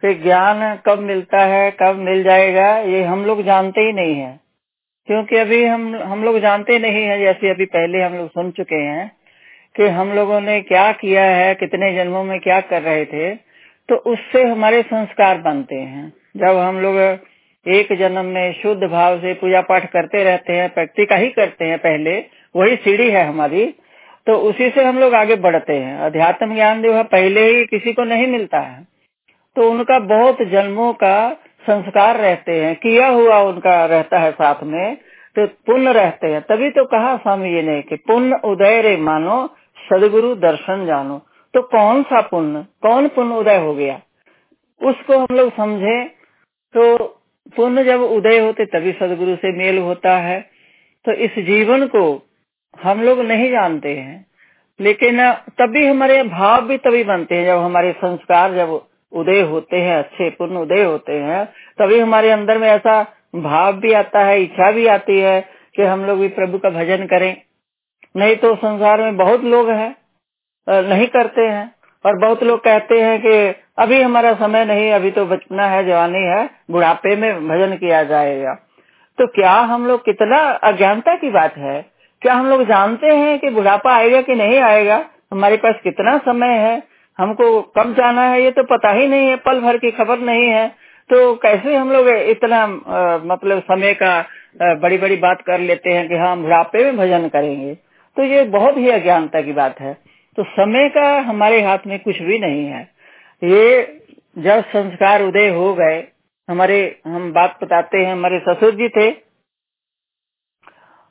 [0.02, 4.38] कि ज्ञान कब मिलता है कब मिल जाएगा ये हम लोग जानते ही नहीं है।
[5.08, 8.82] क्योंकि अभी हम हम लोग जानते नहीं है जैसे अभी पहले हम लोग सुन चुके
[8.82, 9.10] हैं
[9.74, 13.34] कि हम लोगों ने क्या किया है, कितने जन्मों में क्या कर रहे थे
[13.88, 16.96] तो उससे हमारे संस्कार बनते हैं। जब हम लोग
[17.66, 21.64] एक जन्म में शुद्ध भाव से पूजा पाठ करते रहते हैं, प्रैक्टिस का ही करते
[21.64, 22.18] हैं पहले,
[22.54, 23.64] वही सीढ़ी है हमारी
[24.26, 27.92] तो उसी से हम लोग आगे बढ़ते हैं। अध्यात्म ज्ञान जो है, पहले ही किसी
[27.92, 28.82] को नहीं मिलता है।
[29.56, 31.30] तो उनका बहुत जन्मों का
[31.64, 34.96] संस्कार रहते हैं, किया हुआ उनका रहता है साथ में
[35.36, 39.38] तो पुण्य रहते हैं। तभी तो कहा स्वामी जी ने कि पुण्य उदय रे मानो
[39.90, 41.18] सदगुरु दर्शन जानो।
[41.54, 42.64] तो कौन सा पुण्य?
[42.82, 44.00] कौन पुण्य उदय हो गया?
[44.80, 46.02] उसको हम लोग समझे
[46.74, 46.96] तो
[47.56, 50.40] पुण्य जब उदय होते तभी सदगुरु से मेल होता है।
[51.04, 52.02] तो इस जीवन को
[52.74, 54.26] हम लोग नहीं जानते हैं,
[54.80, 55.20] लेकिन
[55.58, 58.80] तभी हमारे भाव भी तभी बनते हैं। जब हमारे संस्कार जब
[59.12, 61.44] उदय होते हैं, अच्छे पुण्य उदय होते हैं,
[61.78, 63.02] तभी हमारे अंदर में ऐसा
[63.36, 65.40] भाव भी आता है, इच्छा भी आती है
[65.76, 67.34] कि हम लोग भी प्रभु का भजन करें।
[68.14, 69.94] नहीं तो संसार में बहुत लोग हैं
[70.66, 71.70] नहीं करते हैं
[72.04, 73.32] और बहुत लोग कहते हैं कि
[73.78, 78.54] अभी हमारा समय नहीं अभी तो बचना है जवानी है बुढ़ापे में भजन किया जाएगा।
[79.18, 80.38] तो क्या हम लोग कितना
[80.68, 81.80] अज्ञानता की बात है?
[82.22, 85.04] क्या हम लोग जानते हैं कि बुढ़ापा आएगा कि नहीं आएगा?
[85.32, 86.82] हमारे पास कितना समय है?
[87.18, 90.48] हमको कब जाना है ये तो पता ही नहीं है पल भर की खबर नहीं
[90.48, 90.66] है।
[91.10, 95.90] तो कैसे हम लोग इतना आ, मतलब समय का आ, बड़ी बड़ी बात कर लेते
[95.90, 97.76] हैं कि हाँ बुढ़ापे में भजन करेंगे?
[98.16, 99.94] तो ये बहुत ही अज्ञानता की बात है।
[100.36, 102.82] तो समय का हमारे हाथ में कुछ भी नहीं है।
[103.44, 104.00] ये
[104.38, 106.06] जब संस्कार उदय हो गए,
[106.48, 109.10] हमारे, हम बात बताते हैं, हमारे ससुर जी थे,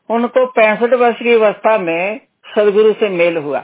[0.10, 2.20] उनको पैंसठ वर्ष की अवस्था में
[2.56, 3.60] सदगुरु से मेल हुआ।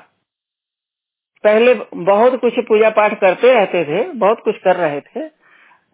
[1.43, 5.23] पहले बहुत कुछ पूजा पाठ करते रहते थे, बहुत कुछ कर रहे थे।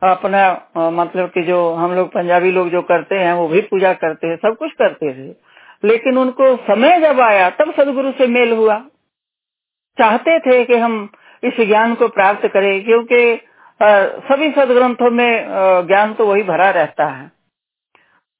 [0.01, 0.41] अपना
[0.77, 4.35] मतलब कि जो हम लोग, पंजाबी लोग जो करते हैं, वो भी पूजा करते हैं,
[4.37, 5.50] सब कुछ करते थे।
[5.83, 8.77] लेकिन उनको समय जब आया, तब सदगुरु से मेल हुआ।
[9.97, 11.09] चाहते थे कि हम
[11.43, 13.39] इस ज्ञान को प्राप्त करें, क्योंकि
[14.25, 15.45] सभी सदग्रंथों में
[15.87, 17.27] ज्ञान तो वही भरा रहता है।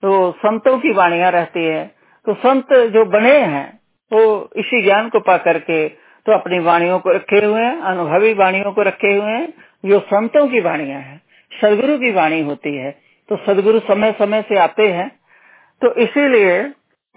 [0.04, 1.86] तो संतों की वाणियाँ रहती है।
[2.26, 3.80] तो संत जो बने हैं,
[4.12, 5.88] वो इसी ज्ञान को पा करके
[6.26, 9.54] तो अपनी वाणियों को रखे हुए हैं, अनुभवी वाणियों को रखे हुए हैं,
[9.86, 11.22] जो संतों की वाणियाँ हैं।
[11.52, 12.92] सदगुरु की वाणी होती है।
[13.30, 15.10] तो सदगुरु समय समय से आते हैं।
[15.82, 16.62] तो इसीलिए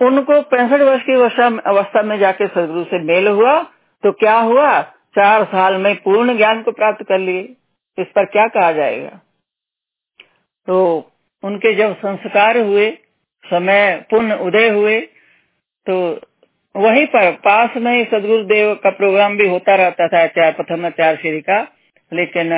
[0.00, 1.14] उनको पैंसठ वर्ष की
[1.62, 3.60] अवस्था में जाके सदगुरु से मेल हुआ।
[4.02, 4.80] तो क्या हुआ?
[5.14, 7.42] चार साल में पूर्ण ज्ञान को प्राप्त कर लिए।
[7.98, 9.20] इस पर क्या कहा जाएगा?
[10.68, 10.76] तो
[11.42, 12.90] उनके जब संस्कार हुए,
[13.44, 15.00] समय पुण्य उदय हुए
[15.86, 15.96] तो
[16.74, 20.88] वहीं पर पास में ही सदगुरु देव का प्रोग्राम भी होता रहता था, चार प्रथम
[20.90, 21.60] चार श्री का।
[22.12, 22.50] लेकिन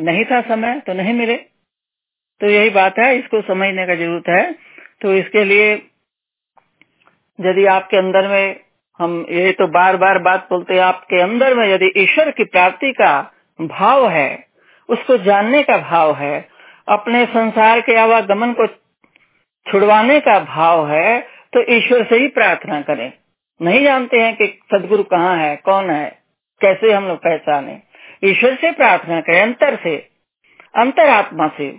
[0.00, 1.36] नहीं था समय तो नहीं मिले।
[2.40, 4.52] तो यही बात है, इसको समझने का ज़रूरत है।
[5.00, 5.76] तो इसके लिए
[7.40, 8.60] यदि आपके अंदर में
[9.00, 12.92] हम ये तो बार बार बात बोलते हैं, आपके अंदर में यदि ईश्वर की प्राप्ति
[12.92, 13.12] का
[13.58, 14.44] भाव है,
[14.88, 16.48] उसको जानने का भाव है,
[16.88, 18.66] अपने संसार के आवागमन को
[19.66, 21.20] छुड़वाने का भाव है
[21.52, 23.12] तो ईश्वर से ही प्रार्थना करें।
[23.60, 26.08] नहीं जानते हैं कि सदगुरु कहाँ है, कौन है,
[26.60, 27.80] कैसे हम लोग पहचाने।
[28.24, 29.96] ईश्वर से प्रार्थना करें, अंतर से,
[30.74, 31.70] अंतरात्मा से,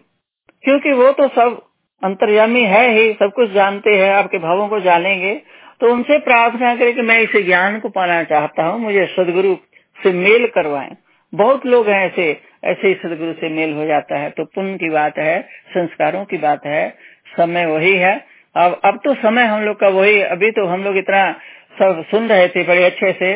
[0.63, 1.61] क्योंकि वो तो सब
[2.03, 5.41] अंतर्यामी है ही, सब कुछ जानते हैं, आपके भावों को जानेंगे।
[5.81, 9.55] तो उनसे प्रार्थना करें कि मैं इसे ज्ञान को पाना चाहता हूँ, मुझे सदगुरु
[10.03, 10.97] से मेल करवाएँ।
[11.33, 14.89] बहुत लोग हैं ऐसे ऐसे ही सदगुरु से मेल हो जाता है। तो पुण्य की
[14.89, 16.89] बात है, संस्कारों की बात है,
[17.37, 18.25] समय वही है।
[18.55, 21.31] अब अब तो समय हम लोग का वही, अभी तो हम लोग इतना
[21.79, 23.33] सब सुन रहे थे बड़े अच्छे से,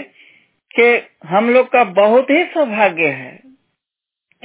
[0.80, 3.45] कि हम लोग का बहुत ही सौभाग्य है।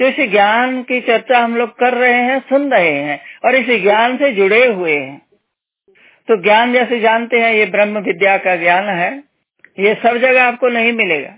[0.01, 3.81] तो इस ज्ञान की चर्चा हम लोग कर रहे हैं, सुन रहे हैं और इस
[3.81, 5.21] ज्ञान से जुड़े हुए हैं।
[6.27, 9.23] तो ज्ञान जैसे जानते हैं, ये ब्रह्म विद्या का ज्ञान है।
[9.79, 11.35] ये सब जगह आपको नहीं मिलेगा।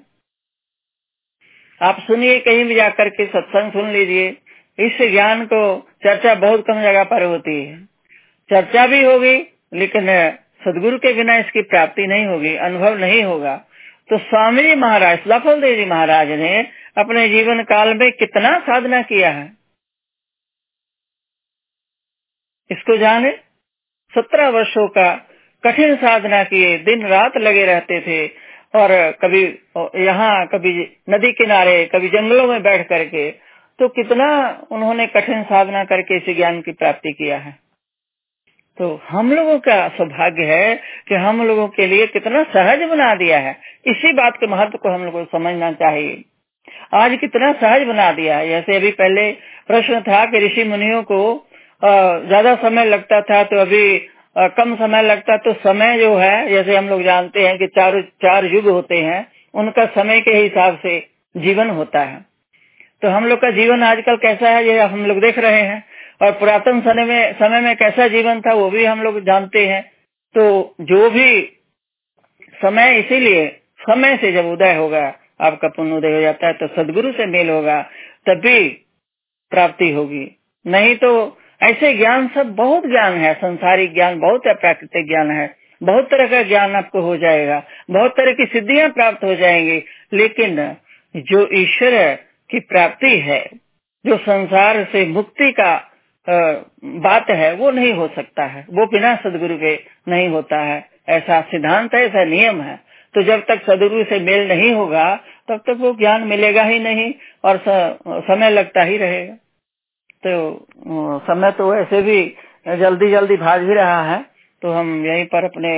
[1.82, 4.38] आप सुनिए, कहीं भी जाकर के सत्संग सुन लीजिए।
[4.80, 7.86] इस ज्ञान को चर्चा बहुत कम जगह पर होती है।
[8.50, 9.44] चर्चा भी होगी,
[9.74, 10.30] लेकिन
[10.66, 13.66] सदगुरु के बिना इसकी प्राप्ति नहीं होगी, अनुभव नहीं होगा।
[14.10, 19.02] तो स्वामी जी महाराज सफल देव जी महाराज ने अपने जीवन काल में कितना साधना
[19.04, 19.46] किया है।
[22.70, 23.32] इसको जाने
[24.14, 25.12] सत्रह वर्षों का
[25.64, 28.26] कठिन साधना किए दिन रात लगे रहते थे
[28.74, 28.92] और
[29.22, 29.42] कभी
[30.06, 30.72] यहाँ, कभी
[31.10, 33.30] नदी किनारे, कभी जंगलों में बैठ करके
[33.80, 34.28] तो कितना
[34.72, 37.52] उन्होंने कठिन साधना करके इस ज्ञान की प्राप्ति किया है।
[38.78, 40.76] तो हम लोगों का सौभाग्य है
[41.08, 43.52] कि हम लोगों के लिए कितना सहज बना दिया है।
[43.86, 46.24] इसी बात के महत्व को हम लोग को समझना चाहिए।
[46.94, 49.32] आज कितना सहज बना दिया है। जैसे अभी पहले
[49.68, 51.22] प्रश्न था कि ऋषि मुनियों को
[51.82, 53.98] ज़्यादा समय लगता था तो अभी
[54.58, 58.46] कम समय लगता तो समय जो है, जैसे हम लोग जानते हैं कि चार चार
[58.46, 61.00] युग होते हैं, उनका समय के हिसाब से
[61.36, 62.20] जीवन होता है।
[63.02, 65.84] तो हम लोग का जीवन आजकल कैसा है, ये हम लोग देख रहे हैं।
[66.22, 69.82] और पुरातन समय में समय में कैसा जीवन था, वो भी हम लोग जानते हैं।
[70.36, 71.42] तो जो भी
[72.60, 73.48] समय इसीलिए,
[73.82, 75.10] समय से जब उदय होगा
[75.40, 77.82] आपका पुण्य उदय हो जाता है तो सदगुरु से मेल होगा,
[78.30, 78.70] तभी
[79.52, 80.26] प्राप्ति होगी।
[80.66, 85.56] नहीं तो ऐसे ज्ञान सब बहुत ज्ञान है, संसारिक ज्ञान बहुत है, प्राकृतिक ज्ञान है।
[85.82, 87.62] बहुत तरह का ज्ञान आपको हो जाएगा,
[87.92, 90.76] बहुत तरह की सिद्धियाँ प्राप्त हो जाएँगी, लेकिन
[91.16, 92.14] जो ईश्वर
[92.50, 93.50] की प्राप्ति है,
[94.06, 95.74] जो संसार से मुक्ति का
[96.28, 99.76] बात है, वो नहीं हो सकता है। वो बिना सदगुरु के
[100.08, 102.80] नहीं होता है। ऐसा सिद्धांत है, ऐसा नियम है।
[103.16, 105.06] तो जब तक सदगुरु से मेल नहीं होगा
[105.50, 107.62] तब तक वो ज्ञान मिलेगा ही नहीं और
[108.28, 109.36] समय लगता ही रहेगा।
[110.24, 112.20] तो समय तो ऐसे भी
[112.80, 114.24] जल्दी जल्दी भाग भी रहा है
[114.62, 115.72] तो हम यहीं पर अपने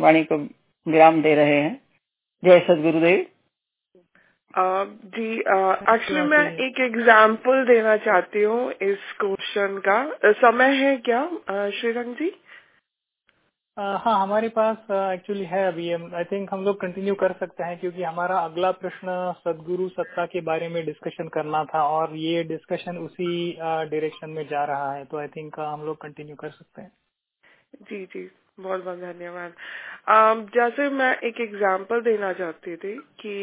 [0.00, 0.36] वाणी को
[0.86, 1.80] विराम दे रहे हैं।
[2.42, 3.26] जय सदगुरुदेव।
[4.54, 10.74] Uh, जी एक्चुअली uh, मैं एक एग्ज़ाम्पल देना चाहती हूँ इस क्वेश्चन का। uh, समय
[10.76, 12.28] है क्या uh, श्रीरंग जी?
[13.76, 18.02] हाँ हमारे पास एक्चुअली है अभी। आई थिंक हम लोग कंटिन्यू कर सकते हैं क्योंकि
[18.02, 23.52] हमारा अगला प्रश्न सदगुरु सत्ता के बारे में डिस्कशन करना था और ये डिस्कशन उसी
[23.60, 26.92] डायरेक्शन में जा रहा है। तो आई थिंक हम लोग कंटिन्यू कर सकते हैं।
[27.82, 29.52] जी जी। बहुत बहुत धन्यवाद।
[30.54, 33.36] जैसे मैं एक एग्जांपल देना चाहती थी कि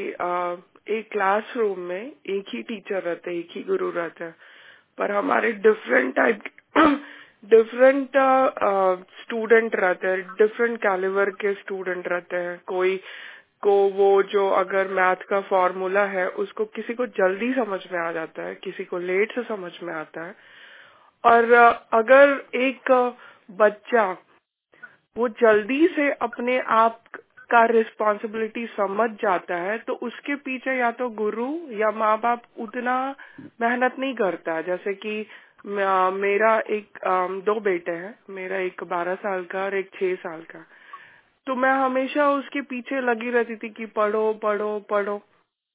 [0.90, 4.30] एक क्लासरूम में एक ही टीचर रहते, एक ही गुरु रहते,
[4.98, 6.42] पर हमारे different type
[7.44, 8.18] different
[9.22, 12.96] student uh, रहते हैं डिफरेंट कैलिवर के स्टूडेंट रहते हैं। कोई
[13.62, 18.12] को वो जो अगर मैथ का फॉर्मूला है उसको किसी को जल्दी समझ में आ
[18.12, 20.36] जाता है किसी को लेट से समझ में आता है।
[21.24, 22.92] और uh, अगर एक
[23.60, 24.12] बच्चा
[25.16, 27.02] वो जल्दी से अपने आप
[27.52, 32.96] का रिस्पॉन्सिबिलिटी समझ जाता है तो उसके पीछे या तो गुरु या माँ बाप उतना
[33.62, 35.26] मेहनत नहीं करता। जैसे कि
[35.66, 37.00] मेरा एक
[37.46, 40.66] दो बेटे हैं। मेरा एक बारह साल का और एक छह साल का।
[41.48, 45.22] तो मैं हमेशा उसके पीछे लगी रहती थी कि पढ़ो पढ़ो पढ़ो।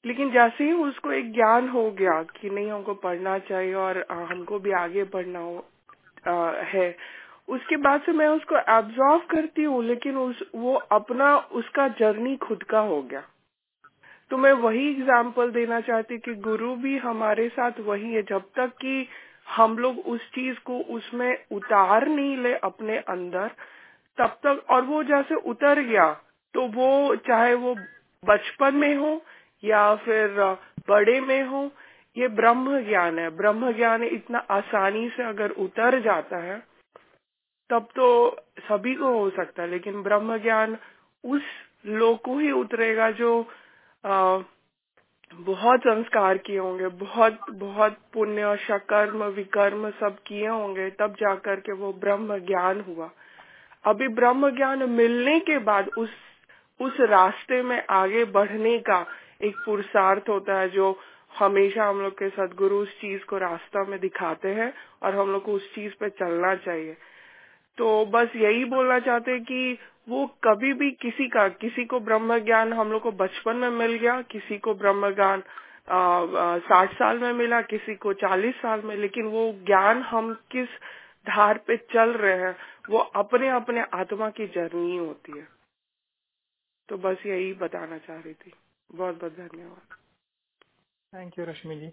[0.04, 4.58] लेकिन जैसे ही उसको एक ज्ञान हो गया कि नहीं हमको पढ़ना चाहिए और हमको
[4.58, 5.64] भी आगे बढ़ना हो
[6.28, 6.96] आ, है
[7.48, 12.62] उसके बाद से मैं उसको एब्जॉर्व करती हूँ लेकिन उस वो अपना उसका जर्नी खुद
[12.62, 13.22] का हो गया।
[14.30, 18.72] तो मैं वही एग्ज़ाम्पल देना चाहती कि गुरु भी हमारे साथ वही है। जब तक
[18.80, 19.06] कि
[19.46, 23.50] हम लोग उस चीज़ को उसमें उतार नहीं ले अपने अंदर
[24.18, 26.12] तब तक और वो जैसे उतर गया
[26.54, 27.74] तो वो चाहे वो
[28.24, 29.22] बचपन में हो
[29.64, 30.56] या फिर
[30.88, 31.70] बड़े में हो
[32.16, 36.62] ये ब्रह्म ज्ञान है। ब्रह्म ज्ञान इतना आसानी से अगर उतर जाता है
[37.70, 38.08] तब तो
[38.60, 40.76] सभी को हो सकता है लेकिन ब्रह्म ज्ञान
[41.24, 41.42] उस
[41.86, 43.40] लोग को ही उतरेगा जो
[44.04, 44.38] आ,
[45.40, 51.60] बहुत संस्कार किए होंगे, बहुत बहुत पुण्य और शकर्म, विकर्म सब किए होंगे, तब जाकर
[51.60, 53.10] के वो ब्रह्म ज्ञान हुआ।
[53.84, 56.10] अभी ब्रह्म ज्ञान मिलने के बाद उस
[56.80, 59.06] उस रास्ते में आगे बढ़ने का
[59.42, 60.98] एक पुरुषार्थ होता है जो
[61.38, 65.44] हमेशा हम लोग के सदगुरु उस चीज़ को रास्ता में दिखाते हैं और हम लोग
[65.44, 66.96] को उस चीज़ पे चलना चाहिए।
[67.78, 69.78] तो बस यही बोलना चाहते हैं कि
[70.08, 73.94] वो कभी भी किसी का, किसी को ब्रह्म ज्ञान हम लोग को बचपन में मिल
[73.94, 75.42] गया, किसी को ब्रह्म ज्ञान
[76.60, 80.68] साठ साल में मिला, किसी को चालीस साल में, लेकिन वो ज्ञान हम किस
[81.26, 82.56] धार पे चल रहे हैं,
[82.90, 85.46] वो अपने अपने आत्मा की जर्नी होती है।
[86.88, 88.52] तो बस यही बताना चाह रही थी।
[88.90, 89.96] बहुत बहुत धन्यवाद।
[91.12, 91.90] थैंक यू रश्मि जी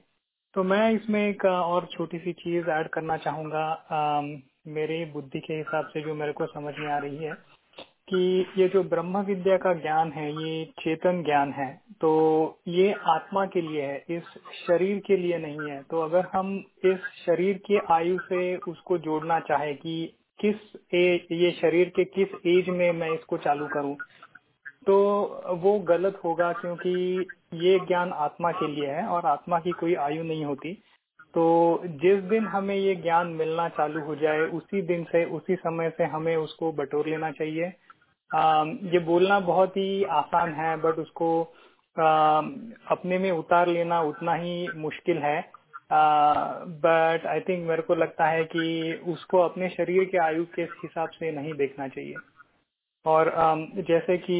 [0.55, 3.63] तो मैं इसमें एक और छोटी सी चीज़ ऐड करना चाहूँगा।
[4.67, 7.33] मेरे बुद्धि के हिसाब से जो मेरे को समझ में आ रही है
[8.11, 11.69] कि ये जो ब्रह्म विद्या का ज्ञान है ये चेतन ज्ञान है
[12.01, 12.11] तो
[12.67, 14.23] ये आत्मा के लिए है इस
[14.57, 16.55] शरीर के लिए नहीं है। तो अगर हम
[16.85, 19.93] इस शरीर की आयु से उसको जोड़ना चाहे कि
[20.39, 20.55] किस
[20.93, 23.95] ए, ये शरीर के किस एज में मैं इसको चालू करूँ
[24.87, 24.95] तो
[25.61, 30.23] वो गलत होगा क्योंकि ये ज्ञान आत्मा के लिए है और आत्मा की कोई आयु
[30.23, 30.73] नहीं होती।
[31.33, 31.43] तो
[32.01, 36.03] जिस दिन हमें ये ज्ञान मिलना चालू हो जाए उसी दिन से उसी समय से
[36.05, 37.71] हमें उसको बटोर लेना चाहिए।
[38.33, 41.41] ये बोलना बहुत ही आसान है बट उसको
[42.91, 45.39] अपने में उतार लेना उतना ही मुश्किल है।
[46.83, 51.09] बट आई थिंक मेरे को लगता है कि उसको अपने शरीर के आयु के हिसाब
[51.09, 52.15] से नहीं देखना चाहिए।
[53.05, 53.31] और
[53.87, 54.39] जैसे कि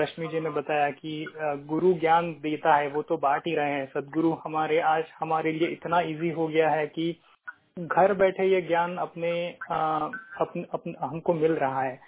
[0.00, 1.24] रश्मि जी ने बताया कि
[1.68, 5.68] गुरु ज्ञान देता है वो तो बांट ही रहे हैं। सदगुरु हमारे आज हमारे लिए
[5.68, 7.14] इतना इजी हो गया है कि
[7.78, 9.30] घर बैठे ये ज्ञान अपने
[9.62, 11.98] अपने, अपने हमको मिल रहा है।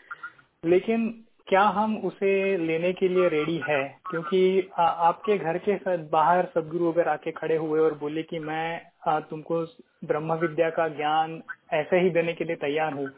[0.65, 1.09] लेकिन
[1.49, 3.83] क्या हम उसे लेने के लिए रेडी है?
[4.11, 8.81] क्योंकि आ, आपके घर के बाहर सदगुरु अगर आके खड़े हुए और बोले कि मैं
[9.09, 9.63] आ, तुमको
[10.05, 11.43] ब्रह्म विद्या का ज्ञान
[11.73, 13.09] ऐसे ही देने के लिए तैयार हूँ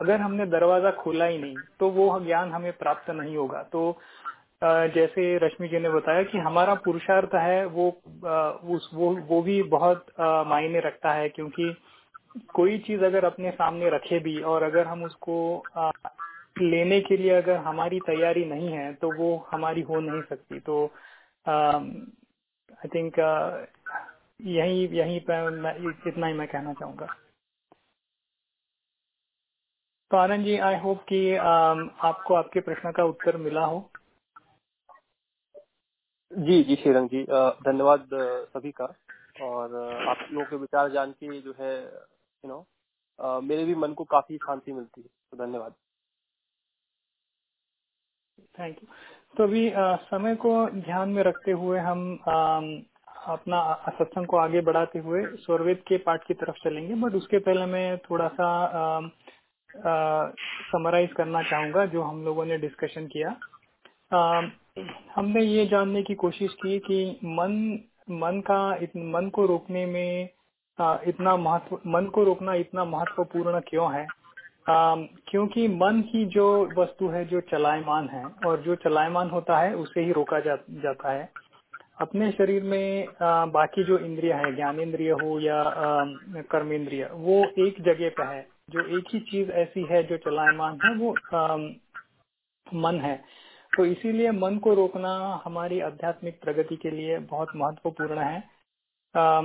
[0.00, 3.88] अगर हमने दरवाज़ा खोला ही नहीं तो वो ज्ञान हमें प्राप्त नहीं होगा। तो
[4.62, 7.88] आ, जैसे रश्मि जी ने बताया कि हमारा पुरुषार्थ है वो
[8.74, 11.74] उस वो वो भी बहुत मायने रखता है क्योंकि
[12.54, 15.34] कोई चीज़ अगर अपने सामने रखे भी और अगर हम उसको
[16.56, 20.84] लेने के लिए अगर हमारी तैयारी नहीं है तो वो हमारी हो नहीं सकती। तो
[21.46, 23.18] आई थिंक
[24.40, 27.06] यही यही पर इतना ही मैं कहना चाहूँगा।
[30.10, 33.78] तो आनंद जी आई होप कि आपको आपके प्रश्न का उत्तर मिला हो।
[36.30, 37.22] जी जी, श्रीरंग जी
[37.64, 38.84] धन्यवाद सभी का।
[39.42, 39.74] और
[40.08, 44.36] आप लोगों के विचार जान के जो है यू नो मेरे भी मन को काफ़ी
[44.38, 45.74] शांति मिलती है। तो धन्यवाद।
[48.38, 48.88] थैंक यू
[49.36, 49.72] तो अभी
[50.08, 52.00] समय को ध्यान में रखते हुए हम
[53.26, 57.66] अपना सत्संग को आगे बढ़ाते हुए स्वर्वेद के पाठ की तरफ़ चलेंगे बट उसके पहले
[57.66, 58.48] मैं थोड़ा सा
[60.72, 63.30] समराइज करना चाहूँगा जो हम लोगों ने डिस्कशन किया।
[64.12, 64.42] आ,
[65.16, 67.52] हमने ये जानने की कोशिश की कि मन
[68.10, 68.60] मन का
[69.14, 70.28] मन को रोकने में
[70.78, 74.06] आ, इतना महत्व मन को रोकना इतना महत्वपूर्ण क्यों है?
[74.68, 80.00] क्योंकि मन ही जो वस्तु है जो चलायमान है और जो चलायमान होता है उसे
[80.00, 81.32] ही रोका जा, जाता है।
[82.00, 85.74] अपने शरीर में आ, बाकी जो इंद्रिया है ज्ञानेन्द्रिय हो या
[86.42, 90.94] कर्मेंद्रिय वो एक जगह पे है। जो एक ही चीज़ ऐसी है जो चलायमान है
[90.94, 91.56] वो आ,
[92.74, 93.24] मन है।
[93.76, 98.44] तो इसीलिए मन को रोकना हमारी आध्यात्मिक प्रगति के लिए बहुत महत्वपूर्ण है।
[99.16, 99.42] आ,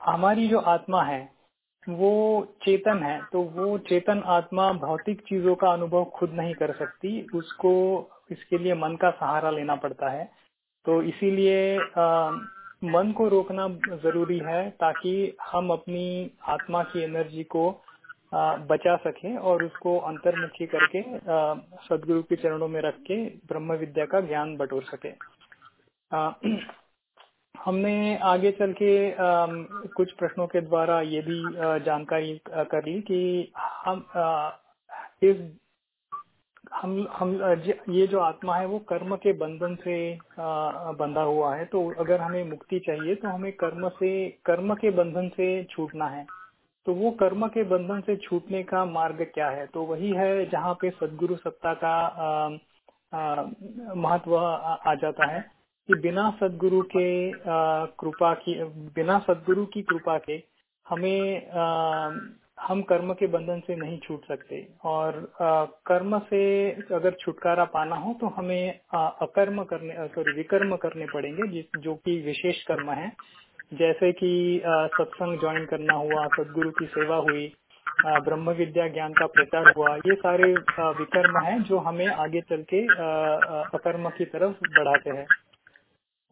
[0.00, 1.37] हमारी जो आत्मा है
[1.88, 2.12] वो
[2.62, 7.72] चेतन है तो वो चेतन आत्मा भौतिक चीज़ों का अनुभव खुद नहीं कर सकती उसको
[8.30, 10.24] इसके लिए मन का सहारा लेना पड़ता है।
[10.86, 11.76] तो इसीलिए
[12.84, 13.68] मन को रोकना
[14.02, 15.12] ज़रूरी है ताकि
[15.42, 17.68] हम अपनी आत्मा की एनर्जी को
[18.34, 21.02] आ, बचा सके और उसको अंतर्मुखी करके
[21.86, 23.16] सदगुरु के चरणों में रख के
[23.48, 25.10] ब्रह्म विद्या का ज्ञान बटोर सके।
[27.64, 28.90] हमने आगे चल के
[29.94, 31.42] कुछ प्रश्नों के द्वारा ये भी
[31.84, 33.52] जानकारी कर ली कि
[33.84, 34.04] हम
[35.22, 35.36] इस,
[36.74, 37.34] हम हम
[37.90, 39.96] ये जो आत्मा है वो कर्म के बंधन से
[40.38, 45.28] बंधा हुआ है। तो अगर हमें मुक्ति चाहिए तो हमें कर्म से, कर्म के बंधन
[45.28, 46.26] से छूटना है।
[46.86, 49.66] तो वो कर्म के बंधन से छूटने का मार्ग क्या है?
[49.66, 52.48] तो वही है जहाँ पे सदगुरु सत्ता का
[53.96, 55.40] महत्व आ जाता है।
[55.88, 57.08] कि बिना सदगुरु के
[58.00, 58.54] कृपा की
[58.96, 60.42] बिना सदगुरु की कृपा के
[60.86, 61.64] हमें आ,
[62.60, 66.40] हम कर्म के बंधन से नहीं छूट सकते। और आ, कर्म से
[66.94, 71.94] अगर छुटकारा पाना हो तो हमें आ, अकर्म करने सॉरी विकर्म करने पड़ेंगे जिस जो
[71.94, 73.12] कि विशेष कर्म है।
[73.74, 74.30] जैसे कि
[74.66, 77.52] सत्संग ज्वाइन करना हुआ सदगुरु की सेवा हुई
[78.24, 80.52] ब्रह्म विद्या ज्ञान का प्रचार हुआ ये सारे
[80.98, 82.82] विकर्म हैं जो हमें आगे चल के
[83.76, 85.26] अकर्म की तरफ़ बढ़ाते हैं।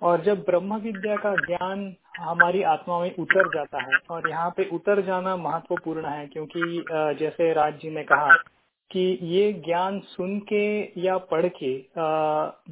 [0.03, 4.68] और जब ब्रह्म विद्या का ज्ञान हमारी आत्मा में उतर जाता है, और यहाँ पे
[4.72, 6.84] उतर जाना महत्वपूर्ण है, क्योंकि
[7.18, 8.34] जैसे राज जी ने कहा
[8.90, 10.66] कि ये ज्ञान सुन के
[11.01, 11.72] या पढ़ के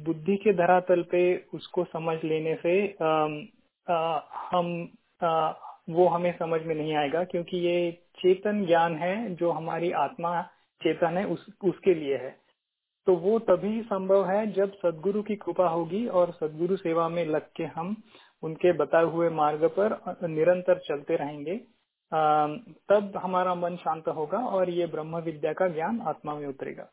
[0.03, 1.23] बुद्धि के धरातल पे
[1.53, 2.75] उसको समझ लेने से
[4.51, 4.87] हम
[5.89, 10.41] वो हमें समझ में नहीं आएगा, क्योंकि ये चेतन ज्ञान है जो हमारी आत्मा
[10.81, 12.35] चेतन है उस, उसके लिए है।
[13.07, 17.47] तो वो तभी संभव है जब सदगुरु की कृपा होगी और सदगुरु सेवा में लग
[17.55, 17.95] के हम
[18.43, 19.97] उनके बताए हुए मार्ग पर
[20.27, 21.55] निरंतर चलते रहेंगे।
[22.89, 26.87] तब हमारा मन शांत होगा और ये ब्रह्म विद्या का ज्ञान आत्मा में उतरेगा।